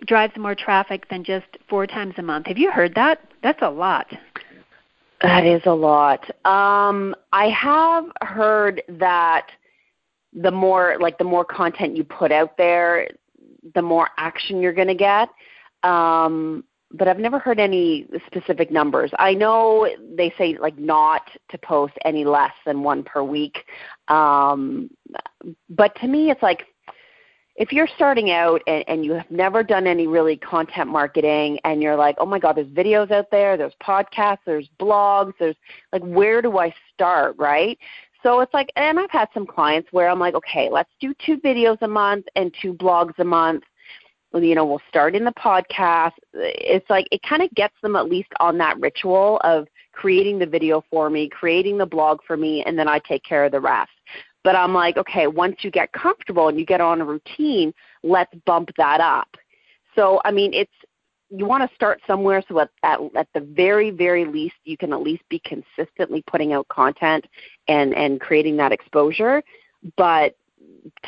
drives 0.05 0.37
more 0.37 0.55
traffic 0.55 1.09
than 1.09 1.25
just 1.25 1.47
four 1.69 1.87
times 1.87 2.15
a 2.19 2.23
month. 2.23 2.47
Have 2.47 2.59
you 2.59 2.71
heard 2.71 2.95
that? 2.95 3.21
That's 3.43 3.63
a 3.63 3.71
lot. 3.71 4.07
That 5.23 5.47
is 5.47 5.63
a 5.65 5.73
lot. 5.73 6.25
Um, 6.45 7.15
I 7.33 7.49
have 7.49 8.05
heard 8.23 8.83
that 8.89 9.47
the 10.35 10.51
more 10.51 10.99
like 11.01 11.17
the 11.17 11.25
more 11.25 11.45
content 11.45 11.97
you 11.97 12.05
put 12.05 12.31
out 12.31 12.57
there, 12.59 13.09
the 13.75 13.83
more 13.83 14.11
action 14.19 14.61
you're 14.61 14.75
going 14.75 14.89
to 14.89 14.95
get. 14.95 15.31
Um, 15.83 16.65
but 16.93 17.09
I've 17.09 17.19
never 17.19 17.39
heard 17.39 17.59
any 17.59 18.07
specific 18.27 18.71
numbers. 18.71 19.11
I 19.19 19.35
know 19.35 19.89
they 20.17 20.33
say 20.39 20.57
like 20.61 20.79
not 20.79 21.23
to 21.51 21.59
post 21.59 21.95
any 22.05 22.25
less 22.25 22.53
than 22.65 22.83
one 22.83 23.03
per 23.03 23.23
week. 23.23 23.65
Um, 24.09 24.91
but 25.71 25.95
to 26.01 26.07
me, 26.07 26.31
it's 26.31 26.43
like 26.43 26.67
if 27.57 27.73
you're 27.73 27.89
starting 27.97 28.31
out 28.31 28.63
and, 28.67 28.85
and 28.87 29.05
you 29.05 29.13
have 29.15 29.31
never 29.31 29.63
done 29.63 29.87
any 29.87 30.07
really 30.07 30.37
content 30.37 30.91
marketing 30.91 31.59
and 31.65 31.83
you're 31.83 31.97
like, 31.97 32.17
oh 32.19 32.27
my 32.27 32.39
God, 32.39 32.57
there's 32.57 32.69
videos 32.69 33.11
out 33.11 33.31
there, 33.31 33.57
there's 33.57 33.75
podcasts, 33.83 34.41
there's 34.45 34.69
blogs, 34.79 35.33
there's 35.39 35.57
like, 35.93 36.03
where 36.03 36.43
do 36.43 36.59
I 36.59 36.75
start, 36.93 37.35
right? 37.39 37.79
So 38.23 38.41
it's 38.41 38.53
like, 38.53 38.71
and 38.77 38.99
I've 38.99 39.11
had 39.11 39.29
some 39.33 39.47
clients 39.47 39.89
where 39.93 40.09
I'm 40.09 40.19
like, 40.19 40.35
okay, 40.35 40.69
let's 40.71 40.91
do 41.01 41.15
two 41.25 41.39
videos 41.39 41.79
a 41.83 41.89
month 41.89 42.27
and 42.35 42.55
two 42.61 42.75
blogs 42.75 43.19
a 43.19 43.25
month. 43.25 43.65
You 44.35 44.55
know, 44.55 44.67
we'll 44.67 44.83
start 44.89 45.15
in 45.15 45.25
the 45.25 45.33
podcast. 45.33 46.13
It's 46.35 46.89
like, 46.91 47.07
it 47.11 47.23
kind 47.23 47.41
of 47.41 47.51
gets 47.53 47.75
them 47.81 47.97
at 47.97 48.11
least 48.11 48.29
on 48.39 48.59
that 48.59 48.79
ritual 48.81 49.41
of 49.45 49.67
creating 49.93 50.39
the 50.39 50.47
video 50.47 50.85
for 50.91 51.09
me, 51.09 51.29
creating 51.31 51.79
the 51.79 51.87
blog 51.87 52.19
for 52.27 52.37
me, 52.37 52.63
and 52.65 52.79
then 52.79 52.87
I 52.87 52.99
take 52.99 53.25
care 53.25 53.45
of 53.45 53.53
the 53.53 53.61
rest. 53.61 53.91
But 54.47 54.55
I'm 54.55 54.73
like, 54.73 54.97
okay, 54.97 55.27
once 55.27 55.57
you 55.65 55.73
get 55.73 55.93
comfortable 55.93 56.47
and 56.47 56.57
you 56.57 56.65
get 56.65 56.81
on 56.81 57.01
a 57.01 57.05
routine, 57.05 57.75
let's 58.05 58.33
bump 58.45 58.71
that 58.77 59.01
up. 59.01 59.37
So, 59.97 60.21
I 60.25 60.31
mean, 60.31 60.55
it's 60.55 60.71
you 61.31 61.47
want 61.47 61.69
to 61.69 61.75
start 61.75 62.01
somewhere 62.07 62.41
so 62.47 62.61
at, 62.61 62.71
at, 62.85 63.01
at 63.17 63.27
the 63.35 63.41
very 63.41 63.91
very 63.91 64.25
least 64.25 64.55
you 64.63 64.77
can 64.77 64.93
at 64.93 65.03
least 65.03 65.25
be 65.29 65.41
consistently 65.41 66.23
putting 66.29 66.53
out 66.53 66.69
content 66.69 67.25
and 67.67 67.93
and 67.97 68.21
creating 68.21 68.57
that 68.57 68.71
exposure 68.71 69.43
but 69.97 70.37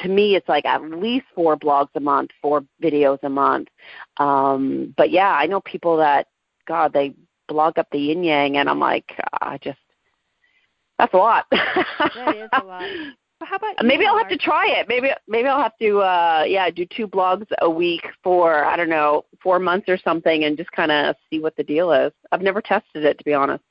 to 0.03 0.09
me 0.09 0.35
it's 0.35 0.49
like 0.49 0.65
at 0.65 0.83
least 0.83 1.25
four 1.37 1.57
blogs 1.57 1.91
a 1.95 2.01
month 2.01 2.31
four 2.43 2.65
videos 2.83 3.21
a 3.23 3.29
month 3.29 3.69
um 4.17 4.93
but 4.97 5.13
yeah 5.13 5.31
i 5.35 5.47
know 5.47 5.61
people 5.61 5.97
that 5.97 6.27
god 6.67 6.93
they 6.93 7.15
blog 7.49 7.79
up 7.79 7.89
the 7.91 7.99
yin 7.99 8.23
yang, 8.23 8.59
and 8.59 8.69
I'm 8.69 8.79
like, 8.79 9.19
I 9.41 9.59
just 9.59 9.79
that's 10.99 11.15
a 11.15 11.17
lot. 11.17 11.47
that 11.51 12.37
is 12.37 12.49
a 12.53 12.65
lot. 12.65 12.89
how 13.41 13.57
about 13.57 13.77
maybe 13.85 14.05
I'll 14.05 14.19
have 14.19 14.29
to 14.29 14.37
try 14.37 14.69
it. 14.69 14.89
Maybe 14.89 15.11
maybe 15.27 15.49
I'll 15.49 15.63
have 15.63 15.77
to 15.79 15.99
uh 16.01 16.45
yeah 16.47 16.71
do 16.71 16.87
two 16.87 17.07
blogs 17.07 17.47
a 17.61 17.71
week 17.71 18.07
for 18.23 18.65
I 18.65 18.77
don't 18.77 18.89
know 18.89 19.25
four 19.43 19.59
months 19.59 19.89
or 19.89 19.99
something, 19.99 20.45
and 20.45 20.57
just 20.57 20.73
kind 20.73 20.91
of 20.91 21.17
see 21.31 21.41
what 21.41 21.57
the 21.57 21.65
deal 21.65 21.93
is. 21.93 22.13
I've 22.33 22.43
never 22.43 22.61
tested 22.61 23.05
it 23.05 23.19
to 23.19 23.25
be 23.25 23.35
honest. 23.35 23.63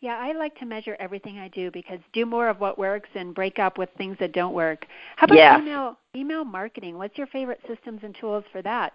Yeah, 0.00 0.16
I 0.16 0.32
like 0.32 0.56
to 0.60 0.64
measure 0.64 0.96
everything 1.00 1.38
I 1.38 1.48
do 1.48 1.72
because 1.72 1.98
do 2.12 2.24
more 2.24 2.48
of 2.48 2.60
what 2.60 2.78
works 2.78 3.08
and 3.14 3.34
break 3.34 3.58
up 3.58 3.78
with 3.78 3.88
things 3.98 4.16
that 4.20 4.32
don't 4.32 4.54
work. 4.54 4.86
How 5.16 5.24
about 5.24 5.36
yes. 5.36 5.60
email 5.60 5.98
email 6.14 6.44
marketing? 6.44 6.96
What's 6.96 7.18
your 7.18 7.26
favorite 7.26 7.60
systems 7.66 8.00
and 8.04 8.16
tools 8.20 8.44
for 8.52 8.62
that? 8.62 8.92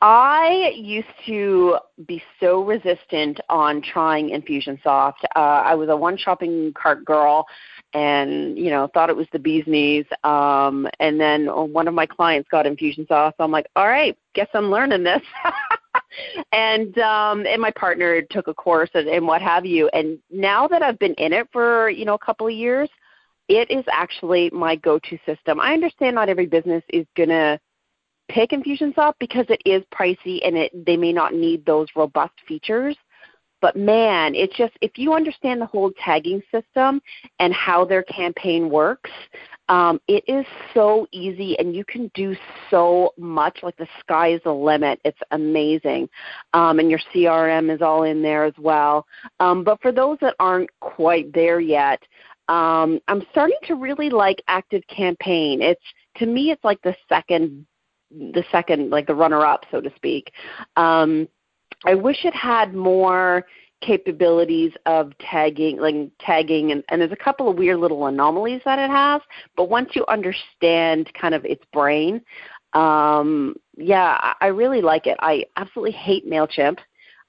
I 0.00 0.72
used 0.74 1.06
to 1.26 1.78
be 2.08 2.20
so 2.40 2.64
resistant 2.64 3.38
on 3.48 3.80
trying 3.82 4.30
Infusionsoft. 4.30 5.22
Uh, 5.36 5.38
I 5.38 5.76
was 5.76 5.88
a 5.90 5.96
one 5.96 6.16
shopping 6.16 6.72
cart 6.74 7.04
girl 7.04 7.46
and 7.94 8.56
you 8.58 8.70
know 8.70 8.88
thought 8.94 9.10
it 9.10 9.16
was 9.16 9.26
the 9.32 9.38
bee's 9.38 9.66
knees 9.66 10.06
um 10.24 10.88
and 10.98 11.20
then 11.20 11.46
one 11.46 11.86
of 11.86 11.94
my 11.94 12.06
clients 12.06 12.48
got 12.50 12.64
infusionsoft 12.64 13.32
so 13.36 13.44
i'm 13.44 13.50
like 13.50 13.66
all 13.76 13.86
right 13.86 14.16
guess 14.34 14.48
i'm 14.54 14.70
learning 14.70 15.02
this. 15.02 15.22
And 16.52 16.96
um 16.98 17.46
and 17.46 17.60
my 17.60 17.70
partner 17.70 18.20
took 18.22 18.46
a 18.48 18.54
course 18.54 18.90
and, 18.94 19.08
and 19.08 19.26
what 19.26 19.40
have 19.40 19.64
you. 19.64 19.88
And 19.94 20.18
now 20.30 20.68
that 20.68 20.82
i've 20.82 20.98
been 20.98 21.14
in 21.14 21.32
it 21.32 21.48
for 21.52 21.88
you 21.90 22.04
know 22.04 22.14
a 22.14 22.18
couple 22.18 22.46
of 22.46 22.52
years 22.52 22.88
it 23.48 23.70
is 23.70 23.84
actually 23.90 24.50
my 24.50 24.76
go 24.76 24.98
to 24.98 25.18
system. 25.26 25.60
I 25.60 25.72
understand 25.72 26.14
not 26.14 26.28
every 26.28 26.46
business 26.46 26.82
is 26.88 27.06
going 27.16 27.28
to 27.28 27.58
pick 28.28 28.50
infusionsoft 28.50 29.14
because 29.18 29.46
it 29.48 29.60
is 29.66 29.82
pricey 29.92 30.40
and 30.46 30.56
it 30.56 30.86
they 30.86 30.96
may 30.96 31.12
not 31.12 31.34
need 31.34 31.66
those 31.66 31.88
robust 31.96 32.34
features 32.46 32.96
but 33.62 33.76
man, 33.76 34.34
it's 34.34 34.54
just 34.56 34.74
if 34.82 34.98
you 34.98 35.14
understand 35.14 35.60
the 35.60 35.66
whole 35.66 35.92
tagging 36.04 36.42
system 36.50 37.00
and 37.38 37.54
how 37.54 37.84
their 37.84 38.02
campaign 38.02 38.68
works, 38.68 39.10
um, 39.68 40.00
it 40.08 40.24
is 40.26 40.44
so 40.74 41.06
easy 41.12 41.56
and 41.58 41.74
you 41.74 41.84
can 41.84 42.10
do 42.14 42.36
so 42.68 43.14
much. 43.16 43.60
Like 43.62 43.76
the 43.76 43.86
sky 44.00 44.32
is 44.32 44.40
the 44.44 44.52
limit. 44.52 45.00
It's 45.04 45.18
amazing. 45.30 46.10
Um, 46.52 46.80
and 46.80 46.90
your 46.90 46.98
CRM 47.14 47.74
is 47.74 47.80
all 47.80 48.02
in 48.02 48.20
there 48.20 48.44
as 48.44 48.54
well. 48.58 49.06
Um, 49.40 49.62
but 49.62 49.80
for 49.80 49.92
those 49.92 50.18
that 50.20 50.34
aren't 50.40 50.68
quite 50.80 51.32
there 51.32 51.60
yet, 51.60 52.02
um, 52.48 53.00
I'm 53.06 53.24
starting 53.30 53.56
to 53.68 53.76
really 53.76 54.10
like 54.10 54.42
Active 54.48 54.82
Campaign. 54.88 55.62
It's 55.62 55.80
to 56.16 56.26
me, 56.26 56.50
it's 56.50 56.64
like 56.64 56.82
the 56.82 56.96
second, 57.08 57.64
the 58.10 58.44
second, 58.50 58.90
like 58.90 59.06
the 59.06 59.14
runner-up, 59.14 59.64
so 59.70 59.80
to 59.80 59.90
speak. 59.96 60.32
Um, 60.76 61.28
I 61.84 61.94
wish 61.94 62.24
it 62.24 62.34
had 62.34 62.74
more 62.74 63.44
capabilities 63.82 64.72
of 64.86 65.12
tagging 65.18 65.76
like 65.78 66.08
tagging 66.20 66.70
and, 66.70 66.84
and 66.88 67.00
there's 67.00 67.12
a 67.12 67.16
couple 67.16 67.48
of 67.48 67.58
weird 67.58 67.78
little 67.78 68.06
anomalies 68.06 68.62
that 68.64 68.78
it 68.78 68.88
has 68.88 69.20
but 69.56 69.68
once 69.68 69.90
you 69.94 70.06
understand 70.06 71.10
kind 71.20 71.34
of 71.34 71.44
its 71.44 71.64
brain 71.72 72.22
um 72.74 73.56
yeah 73.76 74.34
i 74.40 74.46
really 74.46 74.80
like 74.80 75.06
it. 75.06 75.16
I 75.20 75.44
absolutely 75.56 75.92
hate 75.92 76.30
mailchimp. 76.30 76.78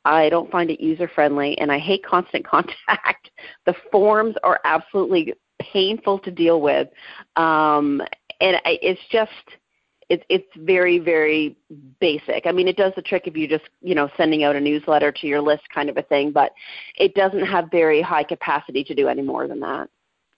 I 0.06 0.30
don't 0.30 0.52
find 0.52 0.70
it 0.70 0.80
user 0.80 1.08
friendly 1.14 1.58
and 1.58 1.72
i 1.72 1.80
hate 1.80 2.06
constant 2.06 2.48
contact. 2.48 3.32
The 3.66 3.74
forms 3.92 4.36
are 4.44 4.60
absolutely 4.64 5.34
painful 5.60 6.20
to 6.20 6.32
deal 6.32 6.62
with 6.62 6.88
um 7.36 8.02
and 8.42 8.58
I, 8.58 8.78
it's 8.82 9.02
just 9.12 9.32
it's 10.14 10.24
it's 10.30 10.48
very 10.58 11.00
very 11.00 11.58
basic. 12.00 12.46
I 12.46 12.52
mean, 12.52 12.68
it 12.68 12.78
does 12.78 12.94
the 12.96 13.02
trick 13.02 13.24
if 13.26 13.36
you 13.36 13.48
just 13.48 13.66
you 13.82 13.96
know 13.96 14.10
sending 14.18 14.44
out 14.44 14.56
a 14.56 14.60
newsletter 14.60 15.12
to 15.12 15.28
your 15.28 15.42
list 15.42 15.64
kind 15.74 15.90
of 15.90 15.98
a 15.98 16.04
thing, 16.04 16.32
but 16.32 16.52
it 16.98 17.16
doesn't 17.16 17.46
have 17.46 17.70
very 17.72 18.02
high 18.02 18.24
capacity 18.24 18.84
to 18.84 18.96
do 18.96 19.08
any 19.08 19.22
more 19.22 19.48
than 19.48 19.60
that. 19.60 19.90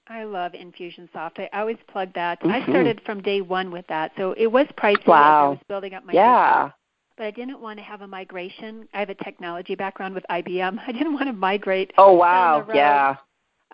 I 0.07 0.23
love 0.23 0.53
Infusionsoft. 0.53 1.39
I 1.39 1.49
always 1.53 1.77
plug 1.87 2.13
that. 2.13 2.39
Mm-hmm. 2.39 2.51
I 2.51 2.63
started 2.63 3.01
from 3.05 3.21
day 3.21 3.41
one 3.41 3.71
with 3.71 3.87
that, 3.87 4.11
so 4.17 4.33
it 4.37 4.47
was 4.47 4.67
pricey 4.77 5.07
wow. 5.07 5.47
I 5.47 5.49
was 5.49 5.59
building 5.67 5.93
up 5.93 6.05
my 6.05 6.13
yeah. 6.13 6.63
Business, 6.63 6.73
but 7.17 7.25
I 7.25 7.31
didn't 7.31 7.59
want 7.59 7.79
to 7.79 7.83
have 7.83 8.01
a 8.01 8.07
migration. 8.07 8.87
I 8.93 8.99
have 8.99 9.09
a 9.09 9.15
technology 9.15 9.75
background 9.75 10.13
with 10.13 10.25
IBM. 10.29 10.79
I 10.87 10.91
didn't 10.91 11.13
want 11.13 11.27
to 11.27 11.33
migrate. 11.33 11.91
Oh 11.97 12.13
wow! 12.13 12.65
Yeah. 12.73 13.15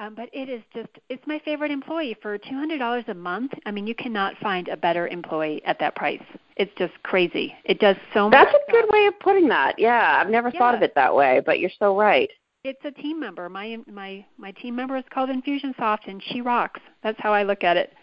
Um, 0.01 0.15
but 0.15 0.29
it 0.33 0.49
is 0.49 0.63
just, 0.73 0.89
it's 1.09 1.21
my 1.27 1.39
favorite 1.45 1.69
employee. 1.69 2.17
For 2.23 2.35
$200 2.39 3.07
a 3.07 3.13
month, 3.13 3.51
I 3.67 3.71
mean, 3.71 3.85
you 3.85 3.93
cannot 3.93 4.35
find 4.37 4.67
a 4.67 4.75
better 4.75 5.07
employee 5.07 5.61
at 5.63 5.77
that 5.79 5.95
price. 5.95 6.23
It's 6.57 6.71
just 6.75 6.93
crazy. 7.03 7.53
It 7.65 7.79
does 7.79 7.97
so 8.11 8.27
much. 8.27 8.31
That's 8.31 8.55
a 8.67 8.71
good 8.71 8.85
way 8.91 9.05
of 9.05 9.19
putting 9.19 9.47
that. 9.49 9.77
Yeah, 9.77 10.17
I've 10.19 10.31
never 10.31 10.49
yeah. 10.51 10.57
thought 10.57 10.73
of 10.73 10.81
it 10.81 10.95
that 10.95 11.13
way, 11.13 11.43
but 11.45 11.59
you're 11.59 11.69
so 11.77 11.95
right. 11.95 12.31
It's 12.63 12.83
a 12.83 12.91
team 12.91 13.19
member. 13.19 13.49
My 13.49 13.77
my 13.91 14.23
my 14.37 14.51
team 14.51 14.75
member 14.75 14.95
is 14.95 15.03
called 15.11 15.29
Infusionsoft, 15.29 16.07
and 16.07 16.21
she 16.23 16.41
rocks. 16.41 16.79
That's 17.03 17.19
how 17.19 17.33
I 17.33 17.41
look 17.41 17.63
at 17.63 17.75
it. 17.75 17.93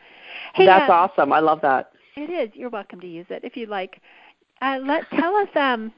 Hey, 0.55 0.67
That's 0.67 0.91
uh, 0.91 0.95
awesome. 0.95 1.33
I 1.33 1.39
love 1.39 1.61
that. 1.63 1.93
It 2.17 2.31
is. 2.31 2.51
You're 2.55 2.71
welcome 2.71 3.01
to 3.01 3.07
use 3.07 3.27
it 3.31 3.45
if 3.45 3.57
you'd 3.57 3.69
like. 3.69 4.01
Uh, 4.61 4.79
let 4.83 5.09
tell 5.11 5.37
us 5.37 5.49
um, 5.55 5.93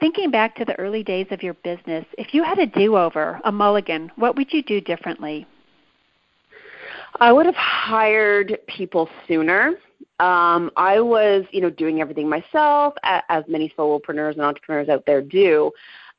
thinking 0.00 0.30
back 0.30 0.54
to 0.56 0.64
the 0.64 0.78
early 0.78 1.02
days 1.02 1.26
of 1.30 1.42
your 1.42 1.54
business, 1.54 2.04
if 2.16 2.34
you 2.34 2.42
had 2.42 2.58
a 2.58 2.66
do-over, 2.66 3.40
a 3.44 3.52
mulligan, 3.52 4.10
what 4.16 4.36
would 4.36 4.52
you 4.52 4.62
do 4.62 4.80
differently? 4.80 5.46
I 7.20 7.32
would 7.32 7.46
have 7.46 7.54
hired 7.54 8.58
people 8.66 9.08
sooner. 9.26 9.74
Um, 10.20 10.70
I 10.76 11.00
was, 11.00 11.44
you 11.50 11.60
know, 11.60 11.70
doing 11.70 12.00
everything 12.00 12.28
myself, 12.28 12.94
as 13.04 13.44
many 13.48 13.72
solopreneurs 13.76 14.32
and 14.32 14.42
entrepreneurs 14.42 14.88
out 14.88 15.04
there 15.06 15.22
do. 15.22 15.70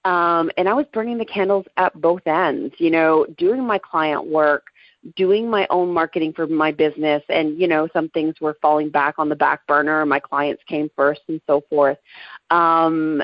Um, 0.06 0.50
and 0.58 0.70
I 0.70 0.74
was 0.74 0.86
burning 0.94 1.18
the 1.18 1.26
candles 1.26 1.66
at 1.78 2.00
both 2.00 2.26
ends, 2.26 2.74
you 2.78 2.90
know, 2.90 3.26
doing 3.38 3.64
my 3.64 3.78
client 3.78 4.26
work, 4.26 4.68
doing 5.16 5.50
my 5.50 5.68
own 5.70 5.94
marketing 5.94 6.34
for 6.34 6.48
my 6.48 6.72
business, 6.72 7.22
and, 7.30 7.60
you 7.60 7.68
know, 7.68 7.88
some 7.94 8.10
things 8.10 8.36
were 8.40 8.58
falling 8.62 8.90
back 8.90 9.16
on 9.18 9.30
the 9.30 9.36
back 9.36 9.66
burner. 9.68 10.06
My 10.06 10.20
clients 10.20 10.64
came 10.68 10.90
first 10.96 11.22
and 11.28 11.42
so 11.48 11.62
forth. 11.70 11.98
Um, 12.50 13.22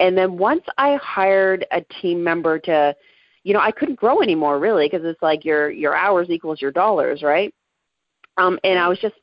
and 0.00 0.16
then 0.16 0.38
once 0.38 0.64
I 0.76 0.96
hired 0.96 1.66
a 1.72 1.80
team 2.00 2.22
member 2.22 2.58
to, 2.60 2.94
you 3.44 3.52
know, 3.52 3.60
I 3.60 3.72
couldn't 3.72 3.98
grow 3.98 4.22
anymore 4.22 4.58
really 4.58 4.88
because 4.88 5.04
it's 5.04 5.22
like 5.22 5.44
your 5.44 5.70
your 5.70 5.94
hours 5.94 6.30
equals 6.30 6.60
your 6.60 6.70
dollars, 6.70 7.22
right? 7.22 7.54
Um, 8.36 8.58
and 8.64 8.78
I 8.78 8.88
was 8.88 8.98
just 8.98 9.16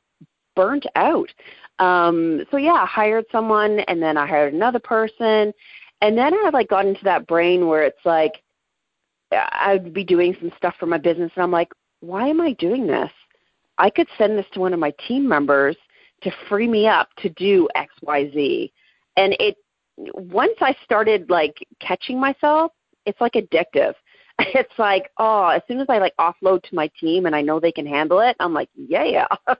burnt 0.54 0.86
out. 0.94 1.30
Um, 1.78 2.44
so 2.50 2.56
yeah, 2.56 2.72
I 2.72 2.86
hired 2.86 3.24
someone, 3.30 3.80
and 3.80 4.02
then 4.02 4.16
I 4.16 4.26
hired 4.26 4.54
another 4.54 4.78
person, 4.78 5.52
and 6.00 6.16
then 6.16 6.34
I 6.34 6.50
like 6.52 6.68
got 6.68 6.86
into 6.86 7.04
that 7.04 7.26
brain 7.26 7.66
where 7.66 7.84
it's 7.84 8.04
like 8.04 8.32
I'd 9.32 9.92
be 9.92 10.04
doing 10.04 10.36
some 10.40 10.52
stuff 10.56 10.74
for 10.78 10.86
my 10.86 10.98
business, 10.98 11.32
and 11.36 11.42
I'm 11.42 11.50
like, 11.50 11.72
why 12.00 12.28
am 12.28 12.40
I 12.40 12.52
doing 12.54 12.86
this? 12.86 13.10
I 13.78 13.90
could 13.90 14.08
send 14.16 14.38
this 14.38 14.46
to 14.52 14.60
one 14.60 14.72
of 14.72 14.80
my 14.80 14.92
team 15.06 15.28
members 15.28 15.76
to 16.22 16.30
free 16.48 16.66
me 16.66 16.86
up 16.86 17.08
to 17.18 17.28
do 17.30 17.68
X, 17.74 17.92
Y, 18.02 18.30
Z, 18.32 18.72
and 19.16 19.36
it 19.38 19.56
once 19.96 20.56
I 20.60 20.74
started 20.84 21.30
like 21.30 21.56
catching 21.80 22.20
myself, 22.20 22.72
it's 23.04 23.20
like 23.20 23.34
addictive. 23.34 23.94
It's 24.38 24.78
like, 24.78 25.10
oh, 25.16 25.46
as 25.46 25.62
soon 25.66 25.80
as 25.80 25.86
I 25.88 25.96
like 25.96 26.12
offload 26.20 26.62
to 26.64 26.74
my 26.74 26.90
team 27.00 27.24
and 27.24 27.34
I 27.34 27.40
know 27.40 27.58
they 27.58 27.72
can 27.72 27.86
handle 27.86 28.20
it, 28.20 28.36
I'm 28.38 28.52
like, 28.52 28.68
yeah, 28.74 29.04
yeah. 29.04 29.26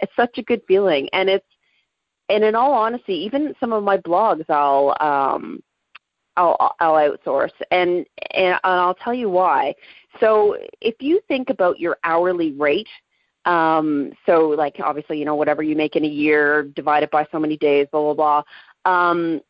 it's 0.00 0.14
such 0.14 0.36
a 0.36 0.42
good 0.42 0.60
feeling. 0.68 1.08
And 1.14 1.30
it's 1.30 1.46
and 2.28 2.44
in 2.44 2.54
all 2.54 2.72
honesty, 2.72 3.14
even 3.14 3.54
some 3.58 3.72
of 3.72 3.82
my 3.82 3.96
blogs 3.96 4.44
I'll 4.50 4.94
um 5.00 5.62
I'll 6.36 6.74
I'll 6.80 6.94
outsource 6.94 7.52
and 7.70 8.06
and 8.34 8.60
I'll 8.62 8.94
tell 8.94 9.14
you 9.14 9.28
why. 9.28 9.74
So 10.20 10.56
if 10.80 10.96
you 11.00 11.20
think 11.28 11.50
about 11.50 11.80
your 11.80 11.98
hourly 12.04 12.52
rate, 12.52 12.88
um, 13.46 14.12
so 14.26 14.48
like 14.48 14.76
obviously 14.82 15.18
you 15.18 15.24
know 15.24 15.34
whatever 15.34 15.62
you 15.62 15.76
make 15.76 15.96
in 15.96 16.04
a 16.04 16.08
year 16.08 16.64
divided 16.64 17.10
by 17.10 17.26
so 17.32 17.38
many 17.38 17.56
days, 17.56 17.86
blah 17.90 18.14
blah 18.14 18.42
blah. 18.84 18.90
Um, 18.90 19.40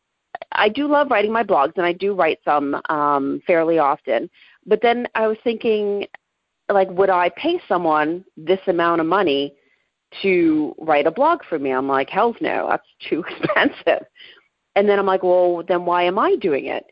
I 0.53 0.69
do 0.69 0.87
love 0.87 1.09
writing 1.09 1.31
my 1.31 1.43
blogs, 1.43 1.77
and 1.77 1.85
I 1.85 1.93
do 1.93 2.13
write 2.13 2.39
some 2.43 2.79
um, 2.89 3.41
fairly 3.47 3.79
often. 3.79 4.29
But 4.65 4.81
then 4.81 5.07
I 5.15 5.27
was 5.27 5.37
thinking, 5.43 6.07
like, 6.69 6.89
would 6.91 7.09
I 7.09 7.29
pay 7.29 7.61
someone 7.67 8.25
this 8.37 8.59
amount 8.67 9.01
of 9.01 9.07
money 9.07 9.55
to 10.21 10.75
write 10.79 11.07
a 11.07 11.11
blog 11.11 11.39
for 11.47 11.57
me? 11.57 11.71
I'm 11.71 11.87
like, 11.87 12.09
hell 12.09 12.35
no, 12.41 12.67
that's 12.69 12.87
too 13.09 13.23
expensive. 13.27 14.05
And 14.75 14.87
then 14.87 14.99
I'm 14.99 15.05
like, 15.05 15.23
well, 15.23 15.63
then 15.67 15.85
why 15.85 16.03
am 16.03 16.17
I 16.17 16.35
doing 16.35 16.67
it? 16.67 16.85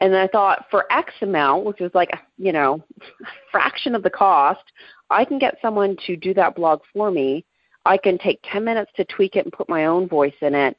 And 0.00 0.12
then 0.12 0.20
I 0.20 0.26
thought, 0.26 0.66
for 0.70 0.90
X 0.90 1.12
amount, 1.22 1.64
which 1.64 1.80
is 1.80 1.92
like, 1.94 2.10
you 2.36 2.52
know, 2.52 2.82
fraction 3.52 3.94
of 3.94 4.02
the 4.02 4.10
cost, 4.10 4.64
I 5.10 5.24
can 5.24 5.38
get 5.38 5.58
someone 5.62 5.96
to 6.06 6.16
do 6.16 6.34
that 6.34 6.56
blog 6.56 6.80
for 6.92 7.10
me. 7.10 7.44
I 7.84 7.96
can 7.96 8.18
take 8.18 8.40
10 8.50 8.64
minutes 8.64 8.90
to 8.96 9.04
tweak 9.04 9.36
it 9.36 9.44
and 9.44 9.52
put 9.52 9.68
my 9.68 9.86
own 9.86 10.08
voice 10.08 10.34
in 10.40 10.54
it 10.54 10.76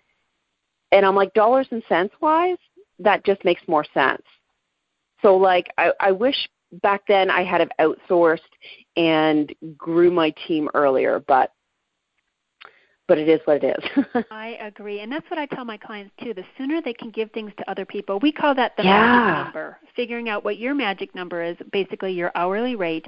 and 0.94 1.06
I'm 1.06 1.16
like, 1.16 1.34
dollars 1.34 1.68
and 1.72 1.84
cents 1.90 2.14
wise, 2.22 2.58
that 3.00 3.26
just 3.26 3.44
makes 3.44 3.62
more 3.68 3.84
sense. 3.94 4.22
So 5.22 5.36
like 5.36 5.74
I, 5.78 5.92
I 6.00 6.12
wish 6.12 6.36
back 6.84 7.02
then 7.08 7.30
I 7.30 7.44
had 7.44 7.62
have 7.62 7.70
outsourced 7.80 8.40
and 8.96 9.54
grew 9.76 10.12
my 10.12 10.34
team 10.48 10.70
earlier, 10.74 11.24
but 11.28 11.52
but 13.08 13.18
it 13.18 13.28
is 13.28 13.42
what 13.46 13.64
it 13.64 13.76
is. 13.78 14.24
I 14.32 14.58
agree. 14.62 15.02
And 15.02 15.12
that's 15.12 15.30
what 15.30 15.38
I 15.38 15.46
tell 15.48 15.66
my 15.66 15.76
clients 15.76 16.14
too. 16.24 16.34
The 16.34 16.46
sooner 16.58 16.82
they 16.82 16.94
can 16.94 17.10
give 17.10 17.32
things 17.32 17.52
to 17.58 17.70
other 17.70 17.86
people, 17.86 18.20
we 18.20 18.32
call 18.32 18.56
that 18.56 18.78
the 18.78 18.84
yeah. 18.84 19.02
magic 19.02 19.46
number. 19.46 19.78
Figuring 19.96 20.30
out 20.30 20.46
what 20.46 20.58
your 20.58 20.74
magic 20.74 21.14
number 21.14 21.44
is, 21.44 21.58
basically 21.72 22.14
your 22.14 22.32
hourly 22.34 22.76
rate, 22.76 23.06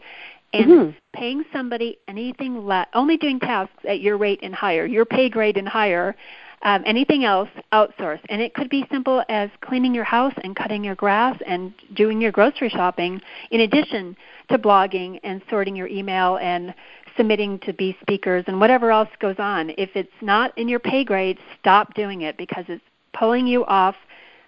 and 0.54 0.66
mm-hmm. 0.66 0.98
paying 1.14 1.46
somebody 1.54 1.98
anything 2.08 2.66
less, 2.66 2.88
only 2.94 3.16
doing 3.16 3.40
tasks 3.40 3.74
at 3.88 4.02
your 4.02 4.18
rate 4.18 4.40
and 4.44 4.54
higher, 4.54 4.86
your 4.86 5.06
pay 5.06 5.30
grade 5.30 5.58
and 5.58 5.68
higher. 5.68 6.16
Um, 6.62 6.84
anything 6.86 7.26
else, 7.26 7.50
outsource. 7.74 8.20
And 8.30 8.42
it 8.42 8.54
could 8.54 8.70
be 8.70 8.86
simple 8.92 9.24
as 9.30 9.50
cleaning 9.62 9.94
your 9.94 10.04
house 10.04 10.34
and 10.44 10.56
cutting 10.56 10.84
your 10.84 10.96
grass 10.96 11.38
and 11.46 11.74
doing 11.94 12.20
your 12.20 12.32
grocery 12.32 12.70
shopping, 12.70 13.22
in 13.52 13.62
addition 13.62 14.18
to 14.50 14.58
blogging 14.58 15.20
and 15.24 15.42
sorting 15.50 15.76
your 15.76 15.88
email 15.88 16.38
and 16.38 16.74
submitting 17.18 17.60
to 17.60 17.74
be 17.74 17.96
speakers 18.02 18.44
and 18.48 18.60
whatever 18.60 18.92
else 18.92 19.10
goes 19.20 19.36
on. 19.38 19.72
If 19.78 19.92
it's 19.96 20.10
not 20.22 20.58
in 20.58 20.68
your 20.68 20.80
pay 20.80 21.04
grade, 21.04 21.38
stop 21.60 21.94
doing 21.94 22.22
it 22.22 22.38
because 22.38 22.66
it's 22.68 22.84
pulling 23.14 23.48
you 23.48 23.64
off 23.66 23.96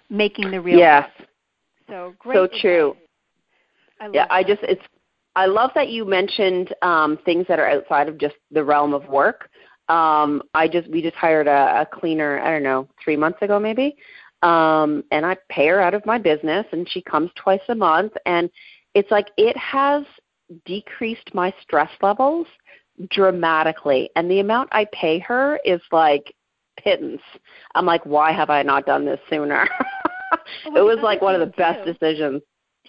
making 0.09 0.51
the 0.51 0.61
real. 0.61 0.79
Yes. 0.79 1.09
So 1.89 2.13
great. 2.19 2.35
So 2.35 2.47
true. 2.61 2.97
I 3.99 4.05
yeah, 4.05 4.23
that. 4.23 4.31
I 4.31 4.43
just 4.43 4.61
it's 4.63 4.81
I 5.35 5.45
love 5.45 5.71
that 5.75 5.89
you 5.89 6.03
mentioned 6.03 6.73
um, 6.81 7.19
things 7.23 7.45
that 7.47 7.59
are 7.59 7.69
outside 7.69 8.09
of 8.09 8.17
just 8.17 8.35
the 8.51 8.63
realm 8.63 8.93
of 8.93 9.07
work. 9.07 9.49
Um, 9.89 10.43
I 10.53 10.67
just 10.67 10.89
we 10.89 11.01
just 11.01 11.15
hired 11.15 11.47
a, 11.47 11.81
a 11.81 11.87
cleaner. 11.91 12.39
I 12.39 12.51
don't 12.51 12.63
know, 12.63 12.87
three 13.03 13.15
months 13.15 13.41
ago 13.41 13.59
maybe, 13.59 13.95
um, 14.41 15.03
and 15.11 15.25
I 15.25 15.37
pay 15.49 15.67
her 15.67 15.81
out 15.81 15.93
of 15.93 16.05
my 16.05 16.17
business, 16.17 16.65
and 16.71 16.89
she 16.89 17.01
comes 17.01 17.31
twice 17.35 17.61
a 17.69 17.75
month, 17.75 18.13
and 18.25 18.49
it's 18.93 19.11
like 19.11 19.27
it 19.37 19.55
has 19.57 20.03
decreased 20.65 21.33
my 21.33 21.53
stress 21.61 21.89
levels 22.01 22.47
dramatically. 23.09 24.09
And 24.15 24.29
the 24.29 24.39
amount 24.39 24.69
I 24.71 24.85
pay 24.91 25.19
her 25.19 25.59
is 25.65 25.81
like 25.91 26.33
pittance. 26.77 27.21
I'm 27.75 27.85
like, 27.85 28.05
why 28.05 28.31
have 28.31 28.49
I 28.49 28.63
not 28.63 28.85
done 28.85 29.05
this 29.05 29.19
sooner? 29.29 29.67
well, 30.65 30.77
it 30.77 30.81
was 30.81 30.99
like 31.01 31.21
one 31.21 31.35
of 31.35 31.41
the 31.41 31.47
too, 31.47 31.57
best 31.57 31.85
decisions. 31.85 32.41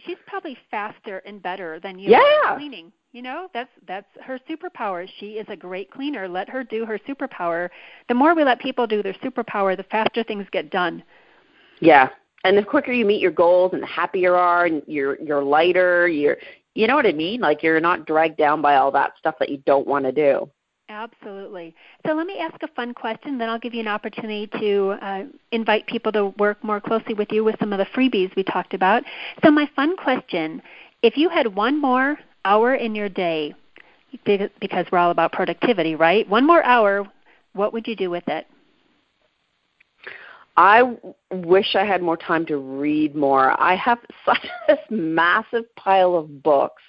She's 0.07 0.17
probably 0.27 0.57
faster 0.71 1.19
and 1.19 1.43
better 1.43 1.81
than 1.81 1.99
you 1.99 2.11
yeah. 2.11 2.57
cleaning. 2.57 2.93
You 3.13 3.23
know, 3.23 3.49
that's 3.55 3.71
that's 3.87 4.07
her 4.23 4.39
superpower. 4.49 5.09
She 5.19 5.33
is 5.33 5.47
a 5.49 5.57
great 5.57 5.91
cleaner. 5.91 6.29
Let 6.29 6.49
her 6.51 6.63
do 6.63 6.85
her 6.85 6.99
superpower. 7.09 7.71
The 8.09 8.15
more 8.15 8.35
we 8.35 8.45
let 8.45 8.61
people 8.61 8.87
do 8.87 9.03
their 9.03 9.15
superpower, 9.15 9.77
the 9.77 9.85
faster 9.85 10.23
things 10.23 10.47
get 10.53 10.71
done. 10.71 11.03
Yeah. 11.81 12.11
And 12.45 12.57
the 12.57 12.63
quicker 12.63 12.93
you 12.93 13.07
meet 13.07 13.21
your 13.21 13.31
goals 13.31 13.73
and 13.73 13.83
the 13.83 13.87
happier 13.87 14.31
you 14.31 14.35
are 14.35 14.67
and 14.67 14.83
you're 14.87 15.19
you're 15.23 15.43
lighter, 15.43 16.07
you're 16.07 16.37
you 16.75 16.87
know 16.87 16.97
what 16.97 17.07
I 17.07 17.13
mean? 17.13 17.41
Like 17.41 17.63
you're 17.63 17.81
not 17.81 18.07
dragged 18.07 18.37
down 18.37 18.61
by 18.61 18.77
all 18.77 18.91
that 18.93 19.13
stuff 19.19 19.37
that 19.41 19.49
you 19.49 19.57
don't 19.65 19.87
want 19.87 20.05
to 20.05 20.13
do. 20.13 20.49
Absolutely. 20.91 21.75
So 22.07 22.13
let 22.13 22.27
me 22.27 22.39
ask 22.39 22.63
a 22.63 22.69
fun 22.69 22.95
question, 22.95 23.37
then 23.37 23.49
I'll 23.51 23.59
give 23.59 23.75
you 23.75 23.81
an 23.81 23.89
opportunity 23.89 24.47
to 24.59 24.97
uh, 25.03 25.25
invite 25.53 25.87
people 25.87 26.13
to 26.13 26.29
work 26.39 26.63
more 26.65 26.81
closely 26.81 27.13
with 27.15 27.31
you 27.31 27.45
with 27.45 27.57
some 27.61 27.75
of 27.75 27.79
the 27.79 27.85
freebies 27.87 28.35
we 28.37 28.43
talked 28.43 28.73
about. 28.73 29.03
So, 29.45 29.51
my 29.51 29.69
fun 29.77 29.97
question 29.97 30.63
if 31.03 31.17
you 31.17 31.29
had 31.29 31.55
one 31.55 31.81
more 31.81 32.19
hour 32.45 32.75
in 32.75 32.95
your 32.95 33.09
day, 33.09 33.55
because 34.25 34.87
we're 34.91 34.99
all 34.99 35.11
about 35.11 35.33
productivity, 35.33 35.95
right? 35.95 36.29
One 36.29 36.47
more 36.47 36.63
hour, 36.65 37.07
what 37.53 37.73
would 37.73 37.87
you 37.87 37.97
do 37.97 38.11
with 38.11 38.27
it? 38.29 38.47
I 40.57 40.97
wish 41.31 41.77
I 41.77 41.85
had 41.85 42.03
more 42.03 42.17
time 42.17 42.45
to 42.47 42.57
read 42.57 43.15
more. 43.15 43.61
I 43.61 43.77
have 43.77 43.99
such 44.27 44.45
this 44.67 44.79
massive 44.91 45.65
pile 45.77 46.17
of 46.17 46.43
books 46.43 46.83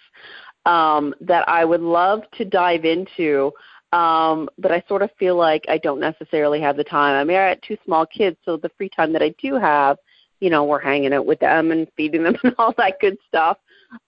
um, 0.65 1.13
that 1.21 1.47
I 1.47 1.65
would 1.65 1.81
love 1.81 2.23
to 2.37 2.45
dive 2.45 2.83
into, 2.83 3.51
um, 3.93 4.49
but 4.57 4.71
I 4.71 4.83
sort 4.87 5.03
of 5.03 5.11
feel 5.19 5.35
like 5.35 5.65
I 5.69 5.77
don't 5.77 5.99
necessarily 5.99 6.59
have 6.61 6.77
the 6.77 6.83
time. 6.83 7.15
I 7.15 7.23
mean, 7.23 7.37
I 7.37 7.49
have 7.49 7.61
two 7.61 7.77
small 7.85 8.05
kids, 8.07 8.37
so 8.43 8.57
the 8.57 8.71
free 8.77 8.89
time 8.89 9.13
that 9.13 9.21
I 9.21 9.35
do 9.41 9.55
have, 9.55 9.97
you 10.39 10.49
know, 10.49 10.63
we're 10.63 10.79
hanging 10.79 11.13
out 11.13 11.27
with 11.27 11.39
them 11.39 11.71
and 11.71 11.87
feeding 11.95 12.23
them 12.23 12.37
and 12.43 12.55
all 12.57 12.73
that 12.77 12.99
good 12.99 13.17
stuff. 13.27 13.57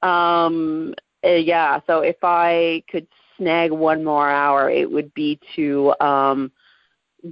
Um, 0.02 0.94
uh, 1.24 1.30
yeah, 1.30 1.80
so 1.88 2.00
if 2.00 2.18
I 2.24 2.84
could 2.90 3.08
snag 3.38 3.72
one 3.72 4.04
more 4.04 4.30
hour, 4.30 4.70
it 4.70 4.90
would 4.90 5.14
be 5.14 5.40
to 5.56 5.94
um, 6.00 6.52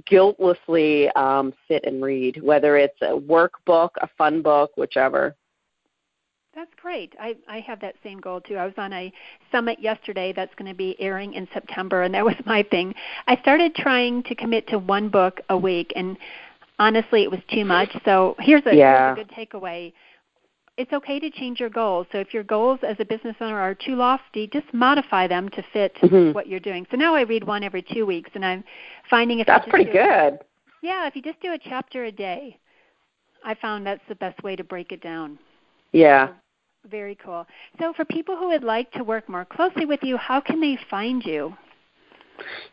guiltlessly 0.06 1.08
um, 1.10 1.52
sit 1.68 1.84
and 1.84 2.02
read, 2.02 2.42
whether 2.42 2.76
it's 2.76 3.00
a 3.02 3.16
workbook, 3.16 3.90
a 4.00 4.08
fun 4.16 4.42
book, 4.42 4.70
whichever. 4.76 5.36
That's 6.54 6.70
great. 6.82 7.14
I, 7.20 7.36
I 7.48 7.60
have 7.60 7.80
that 7.80 7.94
same 8.02 8.20
goal 8.20 8.40
too. 8.40 8.56
I 8.56 8.64
was 8.64 8.74
on 8.76 8.92
a 8.92 9.12
summit 9.52 9.78
yesterday 9.80 10.32
that's 10.34 10.54
going 10.56 10.70
to 10.70 10.76
be 10.76 10.96
airing 10.98 11.34
in 11.34 11.46
September, 11.54 12.02
and 12.02 12.12
that 12.14 12.24
was 12.24 12.34
my 12.46 12.62
thing. 12.64 12.94
I 13.26 13.36
started 13.40 13.74
trying 13.74 14.24
to 14.24 14.34
commit 14.34 14.66
to 14.68 14.78
one 14.78 15.08
book 15.08 15.40
a 15.48 15.56
week, 15.56 15.92
and 15.94 16.16
honestly, 16.78 17.22
it 17.22 17.30
was 17.30 17.40
too 17.52 17.64
much. 17.64 17.90
So 18.04 18.34
here's 18.40 18.66
a, 18.66 18.74
yeah. 18.74 19.14
here's 19.14 19.26
a 19.26 19.32
good 19.32 19.48
takeaway 19.50 19.92
it's 20.80 20.92
okay 20.94 21.20
to 21.20 21.30
change 21.30 21.60
your 21.60 21.68
goals. 21.68 22.06
So 22.10 22.18
if 22.18 22.32
your 22.32 22.42
goals 22.42 22.80
as 22.82 22.96
a 23.00 23.04
business 23.04 23.36
owner 23.40 23.60
are 23.60 23.74
too 23.74 23.96
lofty, 23.96 24.46
just 24.46 24.66
modify 24.72 25.26
them 25.26 25.50
to 25.50 25.62
fit 25.74 25.94
mm-hmm. 26.02 26.32
what 26.32 26.48
you're 26.48 26.58
doing. 26.58 26.86
So 26.90 26.96
now 26.96 27.14
I 27.14 27.20
read 27.22 27.44
one 27.44 27.62
every 27.62 27.82
two 27.82 28.06
weeks, 28.06 28.30
and 28.34 28.44
I'm 28.44 28.64
finding 29.10 29.40
if 29.40 29.46
that's 29.46 29.68
pretty 29.68 29.92
good. 29.92 30.38
yeah, 30.82 31.06
if 31.06 31.14
you 31.14 31.20
just 31.20 31.40
do 31.42 31.52
a 31.52 31.58
chapter 31.58 32.04
a 32.04 32.12
day, 32.12 32.56
I 33.44 33.54
found 33.54 33.86
that's 33.86 34.00
the 34.08 34.14
best 34.14 34.42
way 34.42 34.56
to 34.56 34.64
break 34.64 34.90
it 34.90 35.02
down. 35.02 35.38
Yeah. 35.92 36.28
So, 36.28 36.34
very 36.88 37.18
cool. 37.22 37.46
So 37.78 37.92
for 37.92 38.06
people 38.06 38.36
who 38.38 38.48
would 38.48 38.64
like 38.64 38.90
to 38.92 39.04
work 39.04 39.28
more 39.28 39.44
closely 39.44 39.84
with 39.84 40.00
you, 40.02 40.16
how 40.16 40.40
can 40.40 40.62
they 40.62 40.78
find 40.88 41.22
you? 41.22 41.54